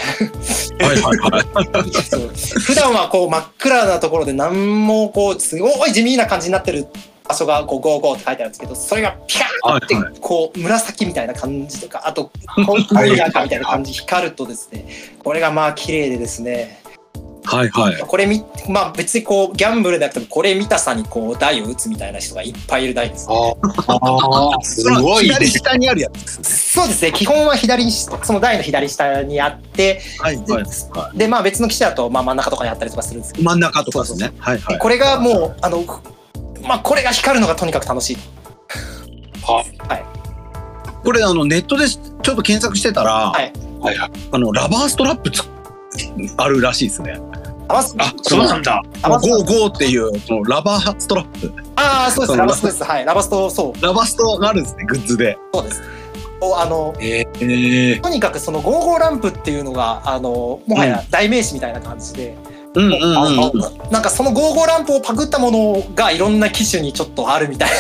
[0.81, 1.45] はいはいはい。
[2.61, 6.87] 普段はこう真っ暗なところで何もこうすごい地味な感じになってる
[7.31, 12.31] 場所がこうゴーゴーって書いてあるんですけどそれがピカーってこう紫みたいな感じとかあと
[12.67, 14.87] 紺い赤みたいな感じ光るとですね
[15.23, 16.81] これがまあ綺麗でですね
[17.43, 17.99] はいはい。
[17.99, 23.27] これみまあ別にこうギャンブルでなくてもこれ見たさにこう台を打つみたいな人がいっぱいいる台です。
[23.31, 23.55] あ
[24.53, 25.35] あ、すごいね。
[25.35, 30.01] 左下にあるやつですそうですね基本は左にその台の左下にあってね。
[30.19, 33.45] はいはいはでまあ別の機種だとまあ真ん中とかにあったりとかするんですけい。
[33.45, 34.33] ど真ん中とかですね。
[34.39, 34.79] はいはい。
[34.79, 35.83] これがもうあの
[36.63, 38.17] まあこれが光るのがとにかく楽しい。
[41.03, 43.53] これあのネットでちょっと検索してたら、はい。
[43.81, 44.11] はいはい。
[44.33, 45.43] あのラバーストラップつ
[46.37, 47.19] あるらしいですね。
[47.69, 47.83] あ、
[48.23, 48.83] そうなんだ。
[49.03, 52.39] ゴーゴーっていうそのラバーストラップ、ああそうです。
[52.39, 52.85] ラバストです。
[52.85, 53.05] はい。
[53.05, 53.83] ラバストそう。
[53.83, 55.39] ラバストがあるんですねグッズで。
[55.55, 55.83] そうです。
[56.41, 63.65] こうあのええとにかくそのゴーゴーランプっていうのがあのもはや代名詞みたいな感じで、うんうんうんうん。
[63.65, 67.71] あなんかそのゴーゴーランプをパクったものがいろんな機種にちょっとあるみたい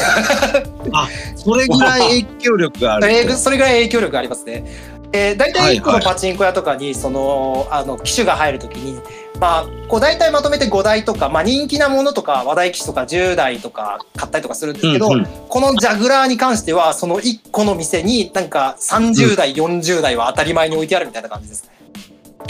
[1.36, 3.32] それぐらい影響力があなると。
[3.34, 4.64] それぐらい影響力がありますね。
[5.12, 9.00] えー、大体1個のパチンコ屋とかにそのあの機種が入るときに、
[9.40, 21.79] まあ、こう大体まとめて5台とか、まあ、人気なものとか話題機種とか10台とか買ったりとかするんですけど、うんうんこのジャグラーに関してはその1個の店になんか30台、40台は当たり前に置いてあるみたいな感じですね。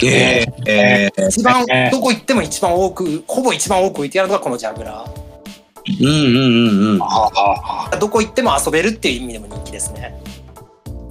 [0.03, 5.31] えーえー一番どこ行っても一番多くほぼ一番多く置いてあるのがこのジャグラー
[5.99, 6.99] うんうんうんうん。
[7.99, 10.15] どこ行っても遊べるっていう意味でも人気ですね。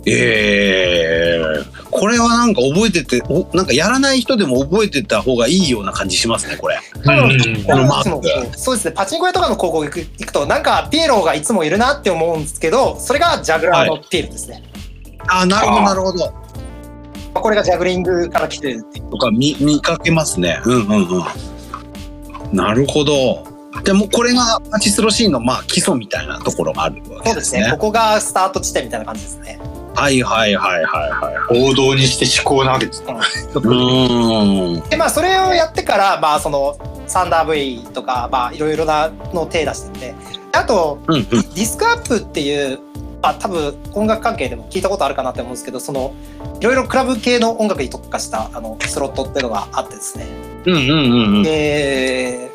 [0.06, 6.78] ええこれはなんか覚えてて、おなんかやらない人でも覚えてた方がいいような感じしますね、これ。
[6.94, 14.62] うんこのマークそそうですねパチンコ屋とかの広告行く行くとなんかピエロがいつもいるなって思うんですけどそれがジャグラーのピエロですね、
[15.28, 16.32] あ、なるほど、なるほど。
[17.34, 20.60] まあこれがジャグリングから来てるっていうとか見見かけますね。
[20.64, 22.56] うんうんうん。
[22.56, 23.44] なるほど。
[23.84, 27.78] でもこれがパチスロシーンのまあ基礎みたいなところがあるわけでねそうですすねこ。
[27.78, 29.60] こがスタート地点みたいな感じですね
[29.94, 31.70] はいはいはいはいはい。
[31.70, 33.04] 王道にして思考なわけです。
[33.04, 36.76] でまあそれをやってからまあその
[37.06, 40.14] サンダー V とかまあいろいろなのを手出してて
[40.52, 41.24] あとうんうん。
[41.24, 42.82] ディスクアップっていう、ま
[43.22, 46.14] あ、多分音楽関係でも聞いたことあるかなって思うんですけどその
[46.60, 50.26] いろいろクラブ系の音楽に特化したあのスロットっていうのがあってですね。
[50.66, 51.42] うんうんうんうん。
[51.42, 52.50] で、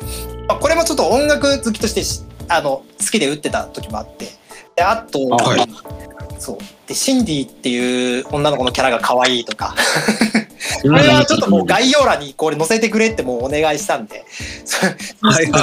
[0.48, 4.28] まあ、これもちょっと音楽好きとしてしあの好きで打ってた時もあって。
[4.76, 6.05] であと、はい
[6.38, 9.74] そうでシンディっていう女の子のキャラが可愛いとか
[10.82, 14.24] ここれはちょっともう概要欄にこれ載せてくれってもうお願いしたんで、
[14.64, 14.86] そ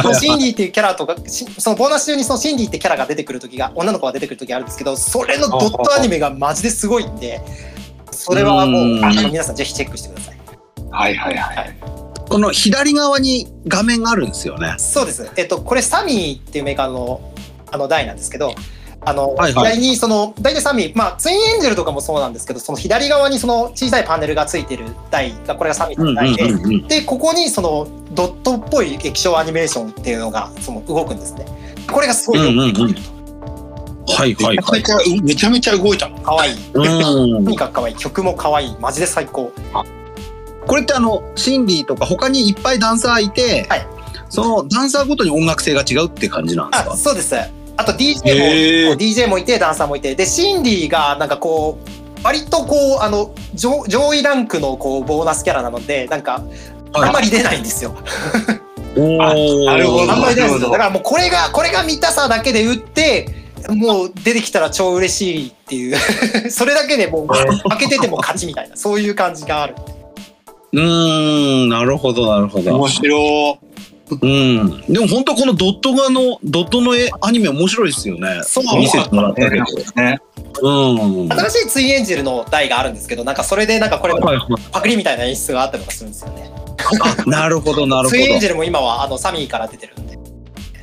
[0.08, 7.42] のシンディっていうキャラとか、しそのボーナス中にそのシンディってキャラが出てくる時が、女の子が出てくる時があるんですけど、それのドットアニメがマジですごいんで、
[8.12, 10.38] それはもううんあの皆さんぜひチェックしてください。
[10.92, 11.76] はいはいはい。
[12.30, 14.76] この左側に画面があるんですよね。
[14.78, 15.30] そうです。
[15.36, 17.34] えっと、これサミーっていうメーカーの
[17.72, 18.54] あの台なんですけど、
[19.06, 26.88] あの、はいはい左にその、大体サミー、まあ、ツインエンジェルとかもそうなんですけど、その左側にその小さいパネルがついてる台が、これがサミーうんうんの台で、うんうん。
[26.88, 31.46] でここにそのドットっぽい液晶アニメーションっていうのがその動くんですね。
[31.92, 33.14] これがすごいよくできてる
[34.08, 34.82] はいはいはい。
[34.82, 36.24] めちゃめちゃ、めちゃめちゃ動いたもん。
[36.24, 36.54] 可愛い。
[36.74, 37.96] うんとにかく可愛い。
[37.96, 38.76] 曲も可愛い。
[38.80, 39.52] マジで最高。
[40.66, 43.88] これってあのシンディとか他にいっぱいダンサーいて、はい
[44.30, 47.36] そのダンサーごとに音楽性が違うって感じなんですあ、かそうです。
[47.76, 56.44] あと DJ も、DJ もいてダンサーもいて、でシンディがなんかこう割とこうあの上上位ランクのこうボーナスキャラなのでなんか
[56.94, 57.10] はい。
[57.10, 57.96] あんまり出ないんですよ。
[58.96, 59.34] な
[59.78, 60.12] るほど。
[60.12, 60.72] あんまり出ないんですよ。
[60.72, 63.44] だからもうこれがこれが見たさだけで打って。
[63.70, 65.98] もう出てきたら超嬉しいっていう。
[66.52, 69.76] それだけでもう負けてても勝ちみたいなそういう感じがある。
[70.74, 72.76] うーんなるほどなるほど。
[72.76, 73.58] 面白
[74.22, 74.82] うん。
[74.88, 78.42] でも本当このドット画のドットの絵アニメ面白いですよね。
[78.44, 78.80] そう。
[78.80, 80.20] 見せてもらったけどね。
[80.62, 81.30] うん。
[81.30, 84.14] 新しいツインエンジェルの台があるんですけどなんかそれでなんかこれ
[84.72, 86.52] パクリみたいな演出があったりとかするんですよね。
[87.02, 90.14] あなるほどなるほツインエンジどェルも今はあのサミーから出てるんで。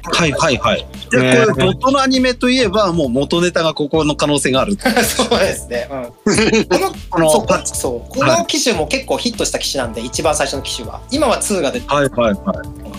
[0.03, 0.87] はいはいはい。
[1.11, 4.77] でこねれドットのアニメといえばもう元ネタがここの可能性がある。
[5.05, 8.19] そうですね、うん、 このこのそうこそう。
[8.19, 11.01] この機種も結構ヒットした機種なんで一番最初の機種は。
[11.11, 12.55] 今は2が出てはいはいは
[12.87, 12.90] い。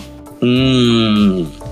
[0.42, 1.62] うーん。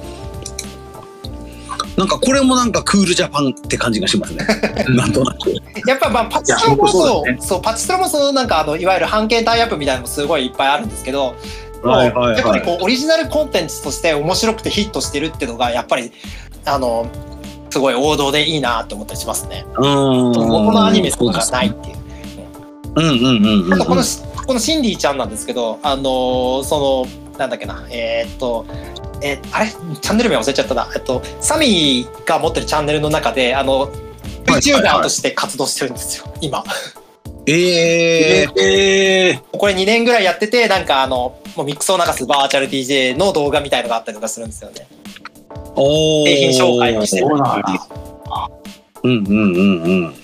[1.96, 4.46] なんかこれもなんかクールジャパンって感じがしますね。
[4.88, 5.52] なんとなく。
[5.86, 11.34] やっぱまあパチスロもそう本当そうパチスロもそのなんかあのいわゆる半径タイアップみたいなのもすごいいっぱいあるんですけど、
[11.82, 16.12] はいはいはいやっぱりこうオリジナルコンテンツとして面白くてヒットしてるっていうのがやっぱり
[16.64, 17.06] あの
[17.70, 19.66] すごい王道でいいなって思ったりしますね。
[19.76, 20.34] うーん。
[20.34, 21.96] このアニメとかがないっていう。
[22.96, 23.74] うんうんうんうん。
[23.74, 28.66] あとこのしこのシンディちゃんなんですけど、あのーそのなんだっけな、えーっと。
[29.22, 29.70] えーあれ？
[29.70, 30.88] チャンネル名忘れちゃったな。
[30.94, 33.90] えっと、サミーが持ってるチャンネルの中で、あの、
[34.44, 36.62] VTuber として活動してるんですよ、今。
[37.46, 44.86] えええー、これ2年ぐらいやってて、なんかあの、もうミックスを流すバーチャル DJ の動画みたいのがあったりとかするんですよね。
[45.76, 47.26] おー製品紹介をしてる
[49.02, 50.14] うんうんうんうん。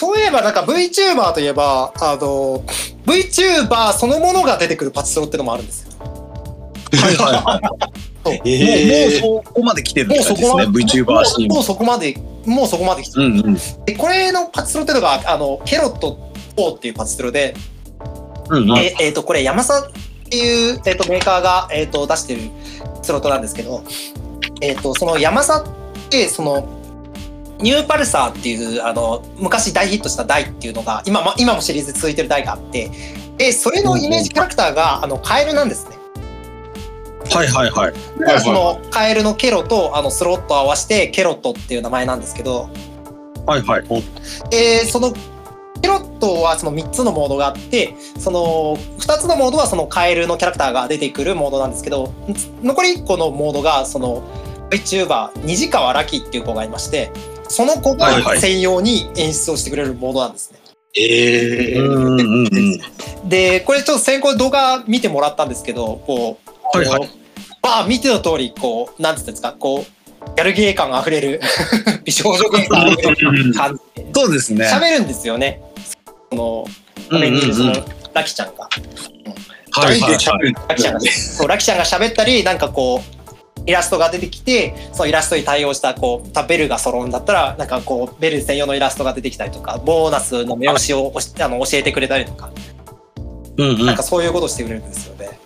[0.00, 2.64] そういえばなんか VTuber といえば、あの、
[3.04, 5.92] VTuber そのものが出てくるパチスロってのもあるんですよ。
[5.98, 7.60] はいはい
[8.24, 8.40] はい。
[8.46, 11.02] えーもうもうそこまで来てるってもうそこ感じですね。
[11.02, 12.14] VTuber シーンもうもうそこまで、
[12.46, 13.26] もうそこまで来てる。
[13.26, 13.54] うんうん。
[13.84, 17.54] でこれのパチスロっていうのが、あの、ケロット4っていうパチスロで、
[18.48, 18.78] うんうん。
[18.78, 19.92] ええーとこれ、ヤマサっ
[20.30, 22.40] ていう、えー、とメーカーが、えー、と出してる
[23.02, 23.84] スロットなんですけど、
[24.62, 26.79] えー、とそのヤマサって、その、
[27.62, 32.90] ニューパルサーっていう、あの、昔大ヒットした台っていうのが、今も、今もシリーズ続いてる台があって、
[33.38, 35.96] で、それのイメージキャラクターが、あの、カエルなんですね。
[37.32, 37.92] はいはいはい。
[38.18, 42.68] だからそのカエルのケロとあのスロットを合わせてケロットっていう名前なんですけど、
[43.46, 43.84] はいはい。
[44.52, 45.12] えーその
[45.80, 52.12] ピロットはその3つのモードがあってその2つのモードはそのカエルのキャラクターが出てくるモードなんですけど
[52.62, 54.22] 残り1個のモードがその
[54.68, 57.10] VTuber 虹川ラキっていう子がいまして
[57.50, 60.60] その子が専用に演出をしてくれるモードなんですね。
[60.96, 63.28] ええうんうんうん。
[63.28, 66.38] でこれちょっと先行動画見てもらったんですけどこ
[66.74, 67.16] う、はいはいこう
[67.62, 71.40] まあ見ての通りこうなんていうんですかこうギャルゲー感あふれる
[72.04, 74.66] 美少女感あふれる感じでそうですね。
[74.66, 75.60] 喋るんですよね。
[76.30, 76.64] その
[77.10, 77.72] 画面にいるその
[78.14, 78.68] ラキちゃんが。
[79.72, 80.18] はいはいはい。
[80.68, 83.19] ラキちゃんがそうラキちゃんが喋ったりなんかこう
[83.66, 92.50] イラストが出てきてそのイラストに対応したこうたベルが揃うんだったらなんかこうベル専用のイラストが出てきたりとかボーナスの目押しをあの教えてくれたりとか
[93.56, 95.38] うんうんなんかそういうことをしてくれるんですよね。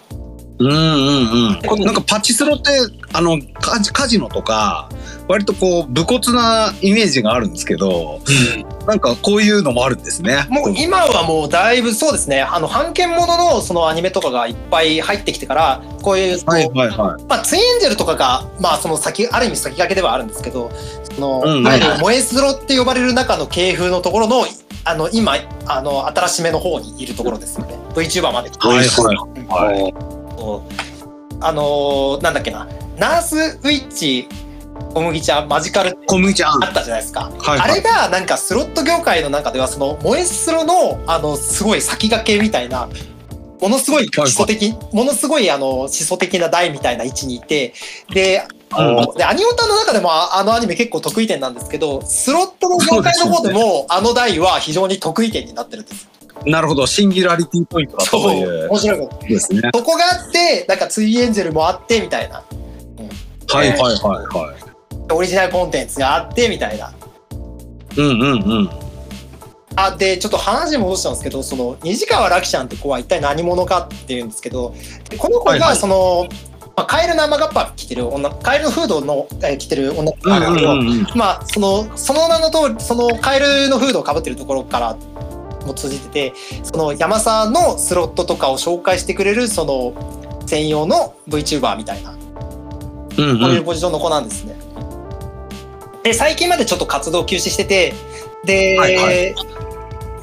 [0.58, 1.84] うんうんうん。
[1.84, 2.70] なんかパチスロって
[3.12, 4.88] あのカジカジノとか
[5.28, 8.20] 割とこう武骨なイメージがあるんですけど、
[8.86, 10.46] なんかこういうのもあるんですね。
[10.50, 20.70] もう今はもうだいぶそうですねあの版権もののそのアニメとかがいっぱい入ってきてからこういう、はいはいはまあ、ツインエンジェルとかが、まあ、その先ある意味先駆けではあるんですけど
[21.14, 24.44] その、うんいわゆる燃えスロって呼ばれる中の系風のところの
[24.86, 25.36] あの今
[25.66, 28.70] あの新しめの方にいるところですよね VTuber まで来てい。
[28.70, 29.82] はいはい。
[29.82, 30.13] はい。
[31.40, 32.68] あのーなんだっけな
[32.98, 34.28] ナースウィッチ
[34.94, 36.64] 小麦ちゃんマジカル小麦ちゃん。
[36.64, 37.30] あったじゃないですか。
[37.38, 42.88] はいはいあれがなんかスロット業界の中ではその燃えスロのあのすごい先駆けみたいな
[43.60, 47.72] ものすごい基礎的、ものすごいあの思想的な台みたいな位置にいて
[48.12, 56.10] であのでアニオタの中でもああのアニメ結構得意点なんですけどスロットの業界の方でもあの台は非常に得意点になってるんですよ。
[56.46, 56.86] なるほど。
[56.86, 59.26] シンギュラリティポイントだとそういう面白いこと。
[59.26, 59.60] ですね。
[59.74, 62.42] そこがあってなんかツイエンジェルもあってみたいな
[63.48, 63.92] はいはいはい
[64.36, 65.12] はい。
[65.12, 66.92] オリジナルコンテンツがあってみたいな。
[67.96, 68.84] うんうんうん。
[69.76, 74.74] あでちょっと話戻したんですけどその虹川ラキちゃんって子は一体何者かっていうんですけど
[75.10, 76.28] でこの子はいはいがその、
[76.76, 80.54] まあ、カエルの雨がっぱ着てる女カエルのフードの、えー着てる女なん
[80.86, 81.18] ですけど。
[81.18, 84.96] まあそのその名の通りそのカエルのフードをかぶってるところから
[85.66, 93.52] も通じててその山沢のスロットとかを紹介してくれるその専用の VTuber みたいなうんこうう。
[93.54, 94.54] いうんポジションの子なんですね。
[96.02, 97.94] で最近までちょっと活動休止してて
[98.44, 99.34] で、はいはい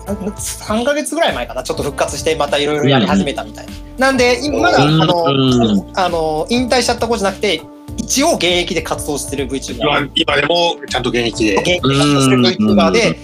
[0.08, 3.72] 3ヶ月ぐらい前かなちょっと復活してまたいろいろやり始めたみたいな。
[3.98, 7.62] なんで今まだあうんのあの引退しちゃった子じゃなくて
[7.98, 11.56] 一応現役で活動してる VTuber 今今でもちゃんと現役で。
[11.56, 13.20] 現役で活動してる VTuber で。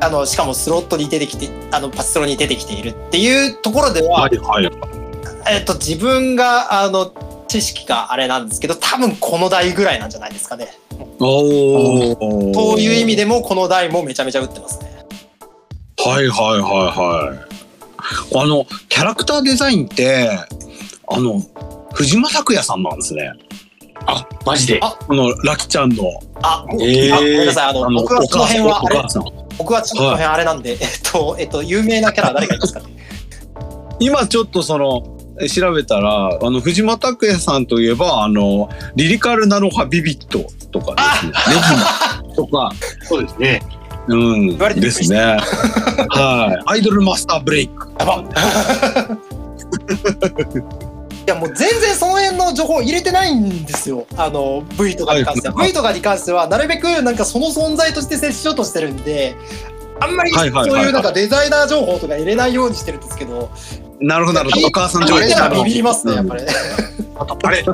[0.00, 4.70] あのしかもスロットに出てきてあのパチスロに出てきているっていうところでは、はいはい。
[5.48, 7.12] えっと、自分があの
[7.48, 10.68] 知識があれなんですけど多分この台ぐらいなんじゃないですかね。
[11.18, 12.54] おお。
[12.54, 15.06] そういう意味でもこの台もめちゃめちゃ打ってますね。
[15.98, 16.68] はいはいは
[17.28, 17.38] いはい。
[18.38, 20.28] あのキャラクターデザインって
[21.08, 21.40] あの
[21.94, 23.32] 藤間拓也さんなんですね。
[24.06, 24.78] あ、マジで。
[24.82, 26.04] あこのラキちゃんの
[26.42, 29.24] あ、えーあごめんなさいあのあの僕はその辺はお母さん。
[29.58, 30.78] 僕はちょっとこの辺あれなんで、えっ
[31.10, 32.86] とえっと有名なキャラは誰がいますかね？
[34.00, 41.32] 今ちょっとそのえ調べたらあの藤間拓也さんといえばあのリリカルナノハビビットとかですね。
[42.36, 42.70] とか
[43.04, 43.62] そうですね。
[44.08, 45.18] うんですね。
[45.18, 46.62] はい。
[46.66, 47.88] アイドルマスターブレイク。
[51.26, 54.06] いやもう全然その辺の情報入れてないんですよ。
[54.16, 59.34] あの V とかに関しては、はい V とかに関してはなるべくなんかその存在として接しようとしてるんで
[59.98, 63.50] あんまりそうはいうなんかデザイナー情報とか入れないようにしてるんですけど、
[64.00, 64.66] なるほどなるほど。
[64.66, 65.20] お母さん情報。
[65.20, 66.44] はビビりますねやっぱり、
[67.42, 67.64] あれ、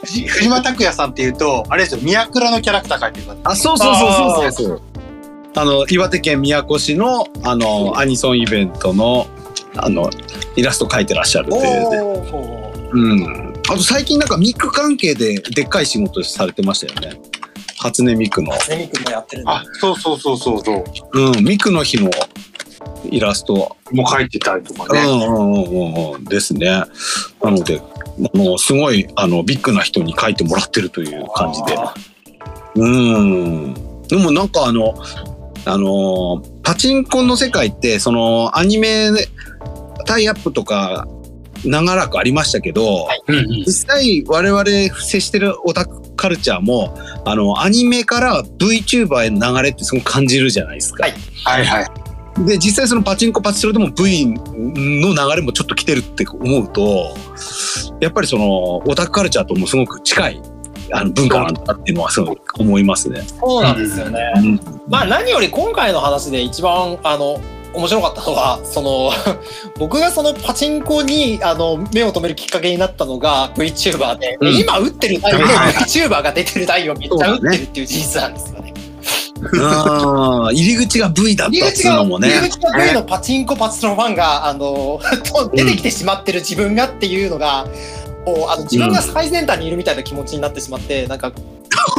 [0.00, 3.50] 藤藤間拓也さんっていうと、あれですよ、宮倉のキャラクター描いてる方。
[3.50, 4.66] あ、そうそうそうそうそう。
[4.68, 4.82] そう。
[5.56, 9.26] あの岩手県宮古市のあのアニソンイベントの
[9.76, 10.08] あの
[10.56, 12.54] イラスト描いてらっしゃるっていう。
[12.54, 12.59] ね。
[12.94, 13.52] おうん。
[13.68, 17.20] あと最近なんかミック関係ででっかい仕事されてましたよね。
[17.78, 18.52] 初音ミクの。
[18.60, 21.20] セミ君もやってるんであ、そうそうそうそうそう。
[21.20, 21.44] うん。
[21.44, 22.10] ミクの日の
[23.04, 23.76] イラスト。
[23.90, 25.00] もう描いてたりとかね。
[25.00, 26.66] うんうんうんうんうんですね。
[27.42, 27.80] なので
[28.34, 31.76] もうすごいあのビッグな人に描いてもらってるという感じで。
[31.78, 31.94] あ
[32.74, 33.74] うん。
[34.08, 34.94] でもなんかあの、
[35.64, 39.10] あのーパチンコの世界って、そのアニメ
[40.06, 41.08] タイアップとか
[41.64, 44.64] 長らくありましたけど、うんうん実際我々
[45.00, 46.94] 接してるオタクカルチャーも、
[47.24, 51.04] あの、アニメから VTuber への流れってすごく感じるじゃないですか。
[51.04, 52.46] はいはいはい。
[52.46, 57.14] で、実際そのパチンコパチスロでも V の流れもちょっと来てるって思うと、
[58.00, 60.42] やっぱりそのオタクカルチャーともすごく近い
[60.92, 63.22] あの文化なんだっていうのはすごく思いますね。
[63.22, 64.32] そうなんですよね。
[64.36, 67.40] うんまあ何より今回の話で一番あの
[67.72, 69.12] 面白かったのはその
[69.78, 74.56] 僕がそのパチンコにあの目を留めるきっかけになったのが VTuber で、うん。
[74.56, 78.60] 今打ってる台のはいはい VTuber が出てる台をめっちゃ打ってるっていう事実なんですよね。
[78.60, 78.80] うん
[79.42, 87.66] 入り口が V だったっつう入り口が、のもね入り口が V のパチンコパチスロファンが、あの、 と出てきてしまってる自分がっていうのが、
[88.24, 91.32] こうあの自分が最先端にいるみたいな気持ちになってしまって、なんか、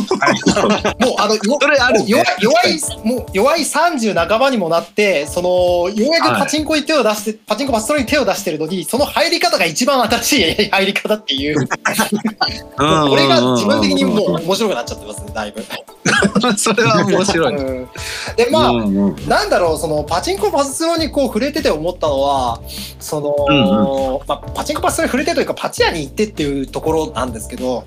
[0.01, 2.05] もうあの、よそれあるね。
[2.07, 5.49] 弱い弱いもう弱い30半ばにもなってその
[5.89, 10.33] ようやくパチンコに手を出して、パチンコパチスロに手を出してるのにその入り方が一番新し
[10.63, 11.67] い入り方っていう。
[11.67, 15.61] これが自分的にもう面白くなっちゃってますねだいぶ。
[15.61, 15.63] う
[16.51, 17.55] んそれは面白い。
[17.55, 17.89] うん。
[18.35, 19.27] でまあ、うんうん。
[19.27, 22.61] なんだろうそのパチンコパチスロにこう触れてて思ったのは
[22.99, 27.85] その、うんまあ、パチンコパチスロに触れてというかパチ屋に行ってっていうところなんですけど、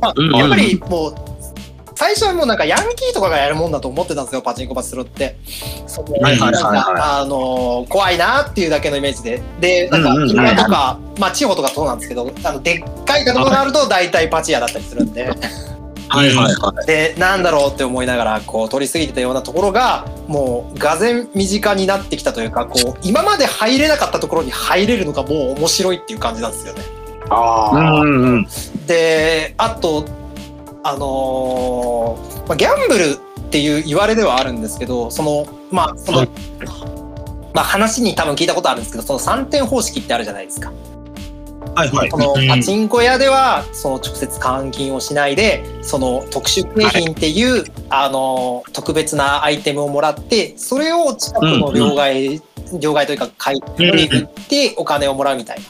[0.00, 0.36] まあうんうん。
[0.36, 1.14] やっぱりもう
[2.00, 5.36] 最初はもうなんかヤンキーとかがやるもんだと思ってたんですよパチンコパチスロって。
[5.86, 15.24] そのはいはいはいはいなんかあの怖いなっていうだけのイメージででなんか田舎とか、まあ、地方とかそうなんですけどあのでっかい建物があると大体パチ屋だったりするんで。
[16.08, 26.82] はいはいはでなんだろうって思いながらこう取り過ぎてたようなところがもうがぜ身近になってきたというかこう今まで入れなかったところに入れるのがもう面白いっていう感じなんですよね。
[27.28, 27.70] あ。
[27.74, 28.48] うんうん
[28.86, 30.04] であと
[30.82, 36.28] あのーまあ、ギャンブルっていう言われではあるんですけどそのまあその、はい
[37.54, 40.72] まあ、話に多分聞いたことあるんですけどその3点方式ってあるじゃないですか。
[41.74, 42.18] はいはいそ。
[42.18, 52.42] のうんパチンコ屋ではその直接換金をしないでその特殊景品っていう、あの特別なアイテムをもらってそれを近くの両替、
[52.80, 55.64] 両替というか買い取りに行ってお金をもらうみたいな。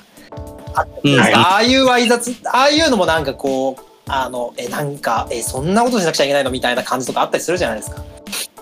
[0.74, 8.02] あったじゃないですかああいう挨拶ああいうのもなんかこうあのえなんかえそんなことしなくちゃいけないのみたいな感じとかあったりするじゃないですか。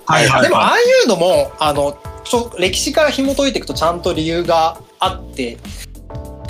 [0.07, 5.59] はいはいでもあはあいうのもあのちょ歴史から紐解いていくとちゃんと理由があって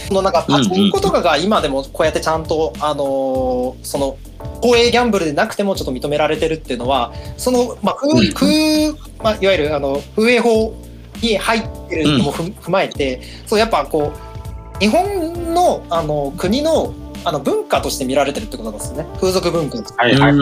[0.08, 4.16] そのなんかパチンコとかが今でもこうやってちゃんと、あのーその
[4.62, 8.92] 公営ギャンブルでなくてもちょっと認められてるっていうのはその、まあ空うん空
[9.22, 10.74] まあ、いわゆるあの風営法
[11.20, 16.94] に入ってるのもふ踏まえて、そうやっぱこう日本のあの国の
[17.24, 19.06] あの文化として見られてるってことなんですよね。
[19.20, 20.34] 風俗文化はいはい。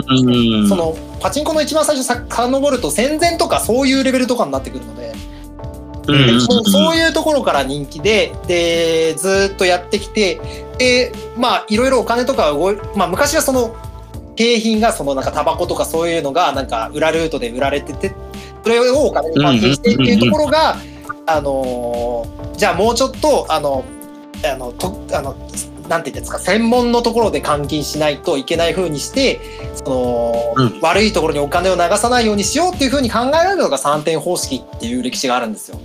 [0.67, 5.13] そのパチンコの一番最初さ遡ると戦前とかそういうレベルとかになってくるので、
[6.07, 6.15] うん。
[6.15, 10.39] うんうんそうそういうところから人気ででずーっとやってきて
[10.77, 13.75] でまあいろいろお金とか動い、まあ、昔はその
[14.35, 18.13] 景品がそのなんかタバコとかそういうのがなんか裏ルートで売られてて
[18.63, 20.75] それをお金に換金してっていうところが、
[21.25, 23.85] あのーじゃあもうちょっとあの
[24.43, 25.35] あのとあの
[25.87, 29.39] なんて言うんですか専門のところで換金しないといけない風にして
[29.75, 30.81] その、うん。
[30.81, 35.79] 悪いところにお金を流さないようにしようっていう風に考えられるのが3点方式っていう歴史があるんですよ。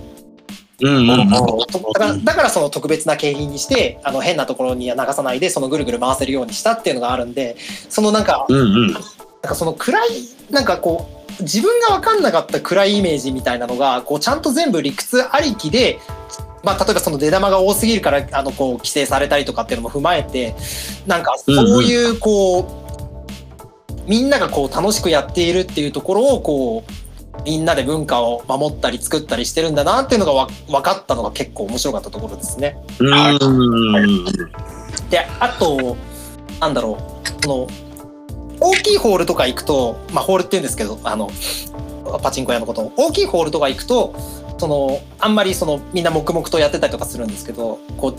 [0.81, 1.29] うんうんうん。
[1.29, 7.55] だからだからその特別な景品にしてあの変なところには流さないでそのぐるぐる回せるようにしたっていうのがあるんで
[7.89, 8.95] そのなんかうんうん
[9.43, 10.09] なんかその暗い
[10.51, 15.99] なんかこう自分が分かんなかった暗いイメージみたいなのがこうちゃんと全部理屈ありきで、
[16.63, 20.55] まあ、例えばその出玉が多すぎるからあのこう規制されたりとかっていうのも踏まえて
[21.05, 32.77] なんかそういうこう、みんながこう楽しくやっているっていうところをこうみんなで文化を守ったり作ったりしてるんだなっていうのがわ分かったのが結構面白かったところですね。
[32.99, 34.25] うん
[35.09, 35.97] であと
[36.61, 36.97] なんだろ
[37.41, 37.67] うその
[38.59, 41.29] 大きいホールとか行くとまあホールって言うんですけどあの
[42.21, 42.93] パチンコ屋のことを。
[42.95, 44.15] 大きいホールとか行くと
[44.57, 48.13] そのあんまりそのみんな黙々とやってたりとかするんですけどこう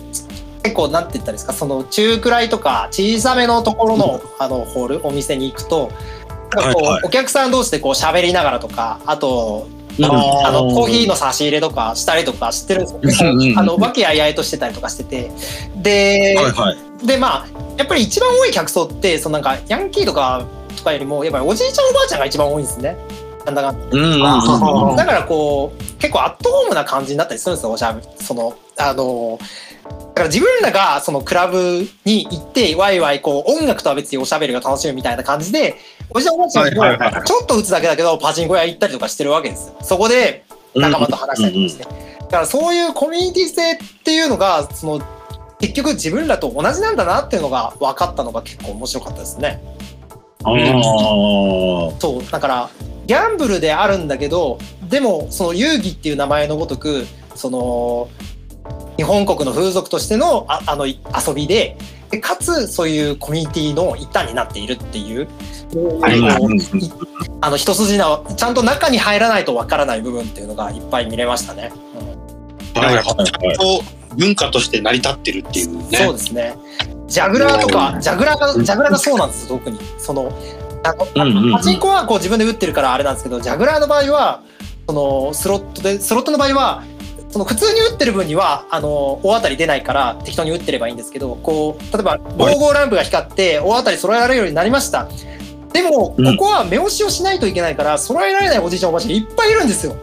[0.62, 5.90] 結構なんて言ったらいいですかその中くらいとか小さめのところの,、あのホールお店に行くと
[6.55, 13.31] なんかこう、お客さん同士でこう喋りながらとかあとうんあのコーヒーの差し入れとかしたりとかしてるんですよ。
[13.31, 13.59] うんうんうん。
[13.59, 15.31] あの和気あいあいとしてたりとかしてて。
[15.77, 17.07] で、はいはい。
[17.07, 17.47] でまあ
[17.77, 20.45] やっぱり一番多い客層ってそのなんかヤンキーとか
[20.77, 22.97] とかよりもやっぱりおじいちゃんおばあちゃんが一番多いんですね。
[23.45, 23.73] なんだか
[24.97, 25.05] だ。
[25.05, 29.39] からこう結構アットホームな感じになったりするんですよおしゃべそのあの
[29.91, 35.77] だから自分らがそのクラブに行ってワイワイこう音楽とは別におしゃべりが楽しむみたいな感じで
[36.10, 39.76] おじいちゃんおばあちゃんもはいはいちょっと打つだけだけどパチンコ屋行ったりとかしてるわけですよ。
[39.82, 40.44] そこで
[40.74, 42.05] 仲間と話したりとかして。
[42.24, 45.02] だからそういうコミュニティ性っていうのがその
[45.60, 49.62] 結局自分らと同じなんだなっていうのが分かったのが結構面白かったですね。
[50.43, 52.70] あーそうだから
[53.06, 54.59] ギャンブルであるんだけど
[54.89, 58.09] でもその遊戯っていう名前のごとくその
[58.97, 61.76] 日本国の風俗としてのああのい遊びで
[62.15, 65.28] でかつそういうコミュニティの一端になっているっていう、
[66.01, 66.20] はい
[67.41, 71.73] あの一筋縄ちゃんと中に入らないとわからない部分っていうのがいっぱい見れましたね。
[71.99, 73.82] うんなんかやっぱちゃんと
[74.16, 75.99] 文化として成り立ってるっていうね。
[75.99, 76.57] そうですね。
[77.07, 79.78] ジャグラーとか、ジャグラーが、ジャグラーがそうなんですよ、特に。
[79.99, 80.32] その、
[80.82, 84.43] あの、うんうんうんパチンコはこう自分で打ってるからあれなんですけど、ジャグラーの場合は、
[84.89, 86.82] その、スロットで、スロットの場合は、
[87.35, 95.09] その普通に打ってる分には、あの、大当たり出ないから適当に打ってればいいんですけど、こう、例えば、55ランプが光って、大当たり揃えられるようになりました。
[95.73, 99.97] でも、こうんこは目押しをしないといけないから、揃えられないおじいちゃんおばあちゃんいっぱいいるんですよ。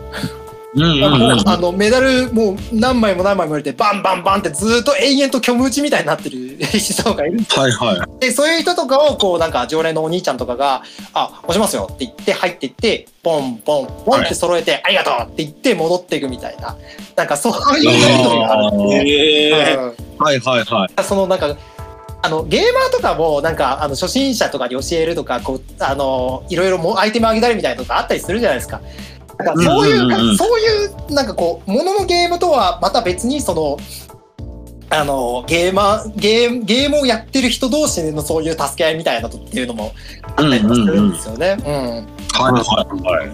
[0.73, 8.19] あのメダルもう何枚も何枚も入れてバンバンバンってずっと永遠と虚無打ちみたいになってる 人がいるんですはいはい。
[8.19, 10.83] でそういう人とかをこうなんか常連のお兄ちゃんとかが
[11.13, 16.77] 「あ押しますよ」って言って入っていってポンポンポンって揃えて「ありがとう」って言って戻っていくみたいな
[17.17, 19.77] なんかそういうやり取りがあるんで
[20.19, 21.03] はいはいはい。
[21.03, 21.53] そのなんか
[22.23, 28.79] あのゲーマーとかもなんかあの初心者とかに教えるとかこうあのいろいろもアイテムあげたりみたいなとかあったりするじゃないですか。
[29.43, 33.77] なんかそういう,、うんうんうんうんそういうなんかこうもののゲームとはまた別にその
[34.89, 39.93] あのゲーマーゲームゲームをやってる人同士のそういう助け合いみたいなのっていうのも
[40.23, 41.57] あったりするんですよね。
[41.59, 41.71] うん
[42.33, 43.31] はいはいはい。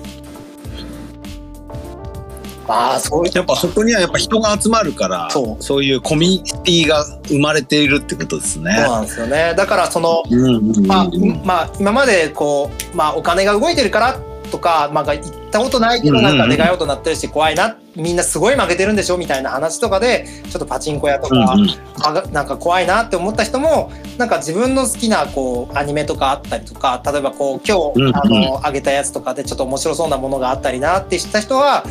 [2.68, 8.76] まあそうやっぱそこにはやっぱ人が集まるから、そうそういうコミュニティが生まれているってことですね。
[8.86, 9.54] そうなんですよね。
[9.56, 11.08] だからそのうんうんうんまあ、
[11.46, 22.34] まあ、今までこう、まあ、お金が動いてるからとか、まあ、行ったことないけどなんか願い事になってるし怖いなみんなすごい負けてるんでしょみたいな話とかでちょっとパチンコ屋とか、うんうん。
[22.34, 28.16] なんか怖いなって思った人もなんか自分の好きなこうアニメとかあったりとか例えばこう今日、うんうん。
[28.16, 31.84] あの上げたやつとかでちょっと面白そうなものがあったりなって知った人は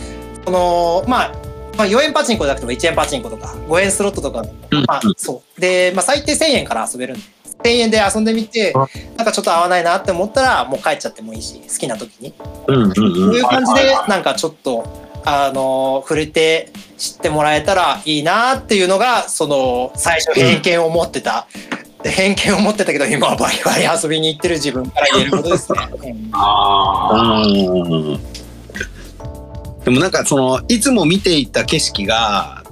[0.45, 1.47] そのまあ
[1.77, 4.45] まあ、4円パチンコじゃなくても1円パチンコとか5円スロットとか、う
[4.81, 5.61] んまあ、そう。
[5.61, 7.23] で、まあ、最低1000円から遊べるんで
[7.67, 8.73] 1000円で遊んでみて
[9.17, 12.35] なんかちょっと合わないなって思ったらもう帰っちゃってもいいし好きな時に。
[12.69, 21.49] うんうんそううんいう感じでなんかちょっとあの触れて知ってもらえたらいいなっていうのがその最初偏見を持ってた、
[22.03, 25.79] で偏見を持ってたけど今はバリバリ遊びに行ってる自分から言えることですね。
[25.93, 28.21] う んあうん。
[29.85, 32.63] でもなんかそのいつも見ていた景色が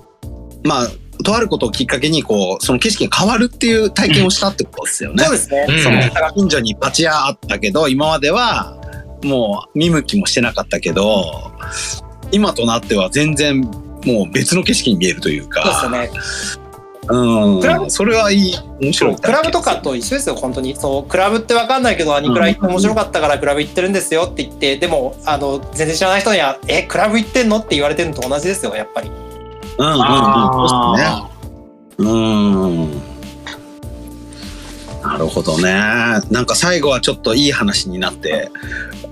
[0.63, 0.89] まあ
[1.25, 5.25] とあることをきっかけにこうその景色が変わるっていう体験をしたってことですよね。
[5.25, 5.67] そうですね。
[5.69, 6.01] うんその
[6.35, 8.77] 近所にパチ屋あったけど今までは
[9.25, 11.51] もう見向きもしてなかったけど
[12.31, 16.11] 今となっては全然もう別の景色に見えるというそうですね。
[17.09, 29.11] うんクラブそれはいい面白いクラブとかと一緒ですよ本当にそうクラブって分かんないけどアニクラ行って面白かったからクラブ行ってるんですよって言ってでもあの全然知らない人には「えクラブ行ってんの?」って言われてるのと同じですよやっぱり。
[29.79, 31.25] うんうんうんそうですね
[31.99, 33.03] うん
[35.03, 35.73] なるほどね
[36.31, 38.51] なんか最後はちょっといい話になって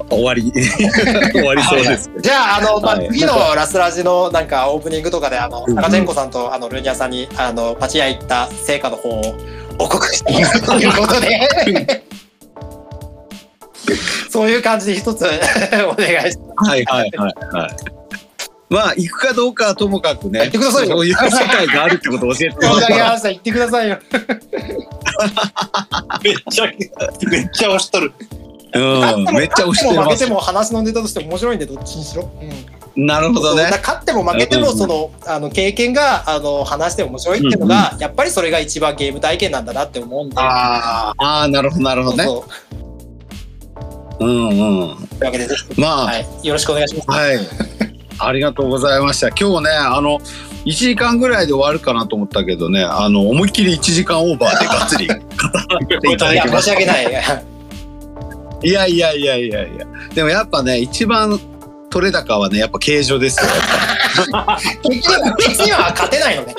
[0.08, 9.22] 終わり終わりそうですじゃああの、まあはい次のラスラジのなんかオープニングとかであのうん高チェンコさんとあのルニアさんにあのパチ屋行った成果の方を
[9.78, 12.02] 報告していくということで。
[14.30, 17.70] そういう感じで一つお願いしまはいはいはいはい。
[18.72, 22.66] まあ行くかどうかはともかくね、言ってくださいよそういう世界があるってことを教えてす。
[22.66, 23.28] 申し上げました。
[23.28, 23.98] 言ってくださいよ。
[26.24, 26.70] めっちゃめ
[27.42, 28.12] っちゃ押しとる。
[28.74, 30.30] うん、めっちゃ押してます勝っても負けて。
[30.30, 32.30] も話のネタとして面白いんでどっちにしろ。
[32.40, 32.48] うん
[32.94, 33.70] なるほどね。
[33.70, 40.36] 勝っても負けてもうんそのあの経験があの話して面白いっていうのがやっぱりそれが一番ゲーム体験なんだなって思うんで。
[40.38, 42.24] あああ、なるほどなるほどね。
[42.24, 42.42] そう
[44.20, 44.52] そううんう
[44.92, 45.08] ん。
[45.08, 47.10] というわけでぜひまあ、はいよろしくお願いします。
[47.10, 47.38] はい。
[48.24, 49.28] ありがとうございました。
[49.28, 50.18] 今日ね、あの、
[50.64, 55.18] 1時間ぐらいで終わるかなと思ったけどね、あの、思いっきり1時間オーバーでがっつり語っ
[56.00, 56.76] ていただいやきました。
[56.76, 57.44] 申し訳ない。
[58.64, 59.86] いやいやいやいやいや。
[60.14, 61.40] でもやっぱね、一番
[61.90, 63.50] 取れ高はね、やっぱ形状ですよ。
[64.82, 66.54] 結局別には勝てないのね。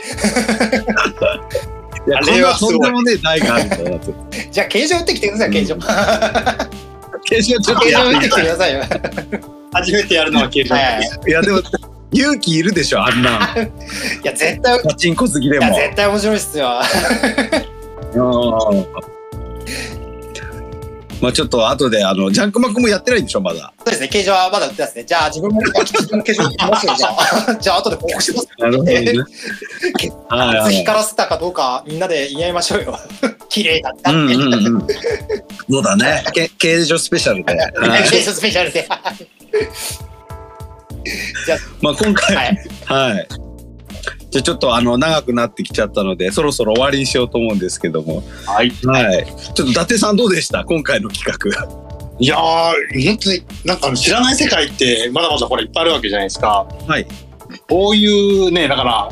[2.06, 4.14] いやあれはとんでもねえ台があるんだなと。
[4.52, 5.78] じゃあ形状打ってきてください形状。
[7.24, 8.42] 形状ちょっと形状打ってきて。
[8.42, 8.84] くださいよ。
[9.74, 10.76] 初めてやるのは形状。
[10.76, 11.30] はい。
[11.30, 11.60] いやでも
[12.12, 15.74] 勇気いるでしょあんな いや絶対いパチンコ好きでもや。
[15.74, 16.70] 絶対面白いっすよ。
[18.14, 18.86] うん
[21.22, 23.74] まあちょっと後であのジャンクマックもやってないんでしょまだ。
[23.80, 25.06] そうですね形状はまだ打ってますね。
[25.06, 27.56] じゃあ自分も自分も形状打ってますよじゃあ。
[27.62, 28.50] じゃあ後で報告します。
[28.58, 28.94] なるほどね。
[30.28, 30.76] はいはい。
[30.76, 33.00] 光らせたかどうかみんなで言い合いましょうよ。
[33.54, 34.20] 綺麗だったって。
[34.20, 34.88] うんうんうん。
[35.70, 36.24] そうだね。
[36.34, 37.54] け形状スペシャルで。
[37.54, 38.88] はい形状スペシャルで。
[41.80, 42.58] まあ今回はい。
[42.86, 43.28] はい。
[44.32, 48.24] じゃあちょっとあの長くなってきちゃったのでそろそろ終わりにしようと思うんですけども。
[48.48, 48.72] はい。
[48.86, 49.26] はい。
[49.26, 50.66] ちょっと伊達さんどうでした？
[50.66, 51.84] 今回の企画。
[52.20, 52.40] いやー、
[53.06, 56.68] 本当に、なんかあの知らない世界って、まだまだほらいっぱいあるわけじゃないですか。
[56.88, 57.08] はい。
[57.68, 59.10] こういうね、だから、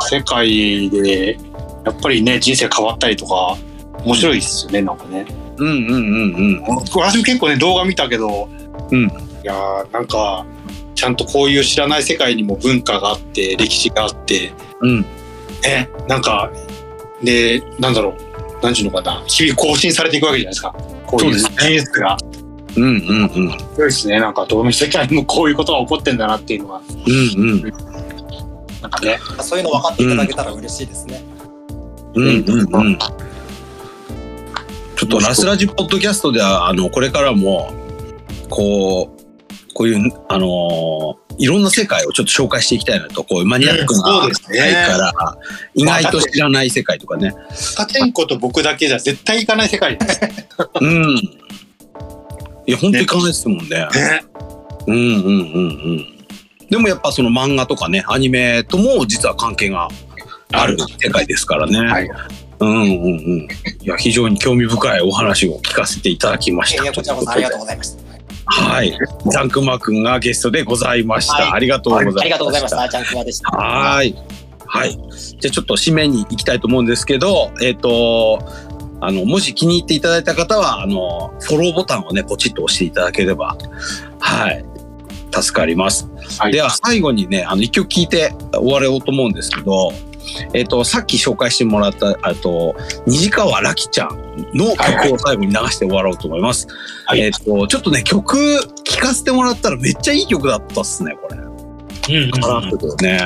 [0.00, 3.56] 世界で、やっぱりね、人生変わったりとか、
[4.04, 5.26] 面白いですよね、なんかね。
[5.58, 6.62] うんうんうんうん。
[6.62, 8.48] 私も結構ね、動画見たけど、
[8.90, 10.46] うんいやーなんか、
[10.94, 15.00] ちゃんとこういう知らない世界にも文化があって、歴史があって、うん。
[15.62, 16.50] ね、なんか、
[17.22, 18.14] で、なんだろ
[18.60, 20.74] う、なんちゅうのかな、日々更新されていくわけじゃないですか。
[21.06, 22.16] こういうそう技術が。
[22.76, 23.58] うんうんうん。
[23.58, 24.20] すごいですね。
[24.20, 27.62] なんか、どの世界にもこういうことが起こってんだなっていうのは、うんうん。
[28.80, 29.18] なんかね。
[29.40, 31.22] そういうの分かっていただけたら嬉しいですね。
[32.14, 32.98] うんうんうん。
[35.02, 37.72] ちょっとラスラジポッドキャストでは、あの、これからも、
[38.48, 45.38] こう、こういう、あのーいろんな世界をちょっと紹介していきたいなと、こういうマニアックな世界から、
[45.74, 47.34] 意外と知らない世界とかね。
[47.74, 49.98] カチェンコと僕だけじゃ絶対行かない世界。
[50.78, 51.16] うん。
[52.66, 53.88] いや、本当にいかないですもんね。
[54.86, 55.30] うんうんうんう
[55.94, 56.26] ん。
[56.68, 59.88] でもやっぱその漫画とかね、アニメとも実は関係が
[60.52, 61.78] ある世界ですからね。
[61.78, 62.10] はい。
[62.62, 63.48] うんうんうん。
[63.80, 66.82] いや、非常に興味深いお話を聞かせていただきました。
[66.82, 68.02] いやこちらこそありがとうございました。
[68.44, 68.90] はい。
[68.90, 71.34] ジャンクマくんがゲストでございました。
[71.34, 72.20] はいありがとうございました。
[72.22, 72.88] ありがとうございました。
[72.88, 73.48] ジャンクマでした。
[73.50, 74.14] はい。
[74.66, 74.92] はい。
[74.92, 78.38] じゃあちょっと締めに行きたいと思うんですけど、えっ、と、
[79.00, 83.56] あの、もし気に入っていただいた方は、あの、フォローボタンをね、ポチッと押していただければ、
[84.20, 84.64] はい。
[85.32, 86.08] 助かります。
[86.38, 89.92] はいでは、最後にね、あの、一曲聴いて終わろうと思うんですけど、
[90.54, 92.74] えっ、と、さっき紹介してもらった、あと、
[93.06, 94.08] 虹川らきちゃん
[94.54, 96.66] の曲を最後に流して終わろうと思います。
[97.06, 98.36] はいえっ、と、ちょっとね、曲
[98.84, 101.38] 聴かせてもらったらめっちゃいい曲だったっすね、これ。
[102.14, 103.20] うんカラフルね。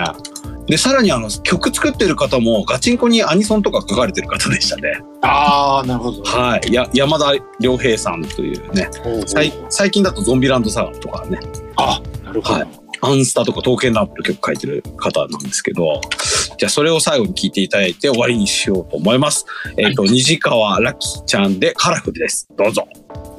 [0.67, 5.01] で、さらにあの、曲作ってる方もガチンコにアニソンとか書かれてる方でしたね。
[5.23, 6.23] ああ、なるほど。
[6.25, 6.73] はい。
[6.73, 8.89] や、山田良平さんというね、
[9.27, 11.39] 最最近だとゾンビランドサガとかね、
[11.77, 12.55] あ、なるほど。
[12.55, 12.69] はい
[13.01, 16.01] アンスタとか刀剣ラップの曲書いてる方なんですけど、
[16.59, 19.45] じゃあそれを最後に聞いていただいて終わりにしようと思います。
[19.77, 22.49] えっ、と、虹川ラッキーちゃんでカラフルです。
[22.57, 22.87] どうぞ。